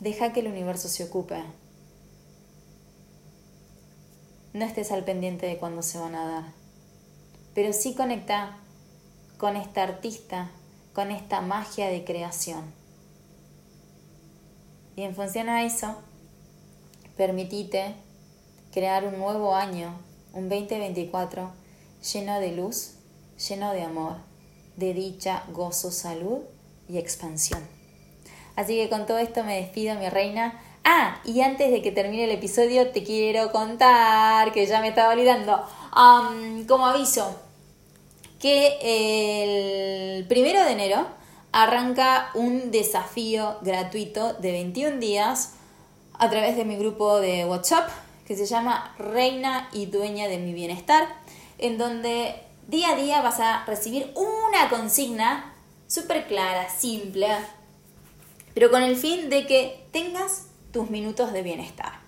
deja 0.00 0.32
que 0.32 0.40
el 0.40 0.48
universo 0.48 0.88
se 0.88 1.04
ocupe 1.04 1.36
no 4.52 4.64
estés 4.64 4.92
al 4.92 5.04
pendiente 5.04 5.46
de 5.46 5.58
cuándo 5.58 5.82
se 5.82 5.98
van 5.98 6.14
a 6.14 6.24
dar. 6.24 6.44
Pero 7.54 7.72
sí 7.72 7.94
conecta 7.94 8.56
con 9.36 9.56
esta 9.56 9.82
artista, 9.82 10.50
con 10.92 11.10
esta 11.10 11.40
magia 11.40 11.88
de 11.88 12.04
creación. 12.04 12.64
Y 14.96 15.02
en 15.02 15.14
función 15.14 15.48
a 15.48 15.64
eso, 15.64 15.96
permitite 17.16 17.94
crear 18.72 19.04
un 19.04 19.18
nuevo 19.18 19.54
año, 19.54 19.94
un 20.32 20.48
2024, 20.48 21.50
lleno 22.12 22.40
de 22.40 22.52
luz, 22.52 22.94
lleno 23.48 23.72
de 23.72 23.82
amor, 23.82 24.16
de 24.76 24.94
dicha, 24.94 25.44
gozo, 25.52 25.90
salud 25.90 26.38
y 26.88 26.98
expansión. 26.98 27.60
Así 28.56 28.76
que 28.76 28.88
con 28.88 29.06
todo 29.06 29.18
esto 29.18 29.44
me 29.44 29.56
despido, 29.56 29.94
mi 29.96 30.08
reina. 30.08 30.60
Ah, 30.84 31.20
y 31.24 31.40
antes 31.42 31.70
de 31.70 31.82
que 31.82 31.92
termine 31.92 32.24
el 32.24 32.30
episodio 32.30 32.90
te 32.90 33.02
quiero 33.02 33.52
contar, 33.52 34.52
que 34.52 34.66
ya 34.66 34.80
me 34.80 34.88
estaba 34.88 35.12
olvidando, 35.12 35.62
como 36.66 36.86
aviso, 36.86 37.38
que 38.40 38.78
el 38.82 40.26
primero 40.26 40.64
de 40.64 40.72
enero 40.72 41.06
arranca 41.52 42.30
un 42.34 42.70
desafío 42.70 43.58
gratuito 43.62 44.34
de 44.34 44.52
21 44.52 44.98
días 44.98 45.54
a 46.14 46.30
través 46.30 46.56
de 46.56 46.64
mi 46.64 46.76
grupo 46.76 47.20
de 47.20 47.44
WhatsApp 47.44 47.88
que 48.26 48.36
se 48.36 48.44
llama 48.44 48.94
Reina 48.98 49.70
y 49.72 49.86
Dueña 49.86 50.28
de 50.28 50.36
mi 50.36 50.52
Bienestar, 50.52 51.08
en 51.56 51.78
donde 51.78 52.34
día 52.66 52.90
a 52.92 52.96
día 52.96 53.22
vas 53.22 53.40
a 53.40 53.64
recibir 53.64 54.12
una 54.14 54.68
consigna 54.68 55.54
súper 55.86 56.26
clara, 56.26 56.68
simple, 56.68 57.28
pero 58.52 58.70
con 58.70 58.82
el 58.82 58.96
fin 58.96 59.30
de 59.30 59.46
que 59.46 59.86
tengas 59.92 60.47
tus 60.72 60.90
minutos 60.90 61.32
de 61.32 61.42
bienestar. 61.42 62.00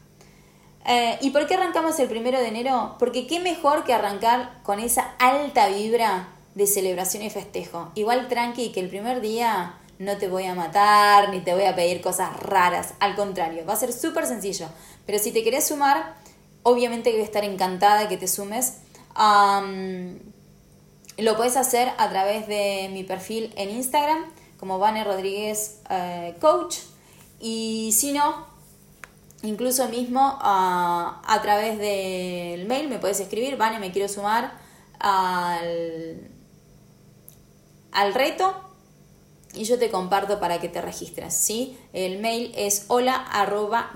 Eh, 0.86 1.18
¿Y 1.20 1.30
por 1.30 1.46
qué 1.46 1.54
arrancamos 1.54 1.98
el 1.98 2.08
primero 2.08 2.38
de 2.38 2.48
enero? 2.48 2.96
Porque 2.98 3.26
qué 3.26 3.40
mejor 3.40 3.84
que 3.84 3.92
arrancar 3.92 4.62
con 4.62 4.80
esa 4.80 5.14
alta 5.18 5.68
vibra 5.68 6.28
de 6.54 6.66
celebración 6.66 7.22
y 7.22 7.30
festejo. 7.30 7.90
Igual 7.94 8.28
tranqui 8.28 8.72
que 8.72 8.80
el 8.80 8.88
primer 8.88 9.20
día 9.20 9.74
no 9.98 10.16
te 10.16 10.28
voy 10.28 10.46
a 10.46 10.54
matar 10.54 11.30
ni 11.30 11.40
te 11.40 11.52
voy 11.54 11.64
a 11.64 11.76
pedir 11.76 12.00
cosas 12.00 12.34
raras. 12.40 12.94
Al 13.00 13.14
contrario, 13.14 13.64
va 13.66 13.74
a 13.74 13.76
ser 13.76 13.92
súper 13.92 14.26
sencillo. 14.26 14.66
Pero 15.06 15.18
si 15.18 15.30
te 15.30 15.44
querés 15.44 15.68
sumar, 15.68 16.14
obviamente 16.62 17.10
voy 17.12 17.20
a 17.20 17.24
estar 17.24 17.44
encantada 17.44 18.08
que 18.08 18.16
te 18.16 18.26
sumes. 18.26 18.78
lo 21.18 21.36
puedes 21.36 21.56
hacer 21.56 21.92
a 21.98 22.08
través 22.08 22.48
de 22.48 22.88
mi 22.92 23.04
perfil 23.04 23.52
en 23.56 23.70
Instagram 23.70 24.24
como 24.58 24.78
Vane 24.78 25.04
Rodríguez 25.04 25.80
eh, 25.90 26.34
Coach. 26.40 26.78
Y 27.38 27.92
si 27.92 28.12
no, 28.12 28.46
Incluso 29.42 29.88
mismo 29.88 30.38
a 30.40 31.38
través 31.42 31.78
del 31.78 32.66
mail 32.66 32.88
me 32.88 32.98
puedes 32.98 33.20
escribir, 33.20 33.56
Vane, 33.56 33.78
me 33.78 33.90
quiero 33.90 34.06
sumar 34.06 34.52
al, 34.98 36.28
al 37.92 38.14
reto 38.14 38.54
y 39.54 39.64
yo 39.64 39.78
te 39.78 39.90
comparto 39.90 40.38
para 40.38 40.60
que 40.60 40.68
te 40.68 40.82
registres, 40.82 41.34
¿sí? 41.34 41.78
El 41.92 42.20
mail 42.20 42.52
es 42.54 42.84
hola 42.88 43.16
arroba 43.16 43.90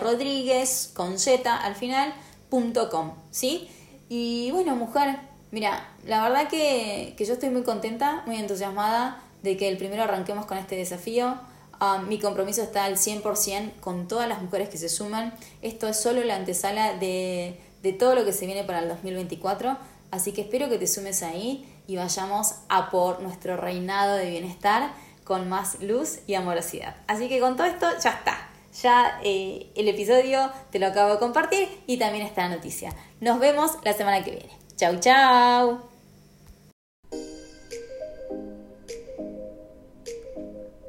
Rodríguez 0.00 0.90
con 0.94 1.18
z 1.18 1.56
al 1.56 1.76
final 1.76 2.12
punto 2.50 2.90
com, 2.90 3.12
¿sí? 3.30 3.68
Y 4.08 4.50
bueno, 4.50 4.74
mujer, 4.74 5.20
mira, 5.50 5.88
la 6.04 6.22
verdad 6.22 6.48
que, 6.48 7.14
que 7.16 7.24
yo 7.24 7.34
estoy 7.34 7.50
muy 7.50 7.62
contenta, 7.62 8.22
muy 8.26 8.36
entusiasmada 8.36 9.22
de 9.42 9.56
que 9.56 9.68
el 9.68 9.76
primero 9.76 10.02
arranquemos 10.02 10.44
con 10.46 10.58
este 10.58 10.76
desafío. 10.76 11.36
Ah, 11.80 12.02
mi 12.06 12.18
compromiso 12.18 12.62
está 12.62 12.84
al 12.84 12.96
100% 12.96 13.80
con 13.80 14.08
todas 14.08 14.28
las 14.28 14.42
mujeres 14.42 14.68
que 14.68 14.78
se 14.78 14.88
suman. 14.88 15.34
Esto 15.62 15.88
es 15.88 16.00
solo 16.00 16.24
la 16.24 16.36
antesala 16.36 16.94
de, 16.94 17.60
de 17.82 17.92
todo 17.92 18.14
lo 18.14 18.24
que 18.24 18.32
se 18.32 18.46
viene 18.46 18.64
para 18.64 18.80
el 18.80 18.88
2024. 18.88 19.76
Así 20.10 20.32
que 20.32 20.42
espero 20.42 20.68
que 20.68 20.78
te 20.78 20.86
sumes 20.86 21.22
ahí 21.22 21.68
y 21.86 21.96
vayamos 21.96 22.54
a 22.68 22.90
por 22.90 23.20
nuestro 23.20 23.56
reinado 23.56 24.16
de 24.16 24.30
bienestar 24.30 24.90
con 25.24 25.48
más 25.48 25.80
luz 25.82 26.20
y 26.26 26.34
amorosidad. 26.34 26.96
Así 27.06 27.28
que 27.28 27.38
con 27.38 27.56
todo 27.56 27.66
esto 27.66 27.86
ya 28.02 28.10
está. 28.10 28.48
Ya 28.82 29.20
eh, 29.22 29.70
el 29.74 29.88
episodio 29.88 30.50
te 30.70 30.78
lo 30.78 30.86
acabo 30.86 31.12
de 31.12 31.18
compartir 31.18 31.68
y 31.86 31.98
también 31.98 32.26
está 32.26 32.48
la 32.48 32.56
noticia. 32.56 32.94
Nos 33.20 33.38
vemos 33.38 33.72
la 33.84 33.92
semana 33.92 34.24
que 34.24 34.30
viene. 34.32 34.50
Chau, 34.76 34.98
chau. 35.00 35.97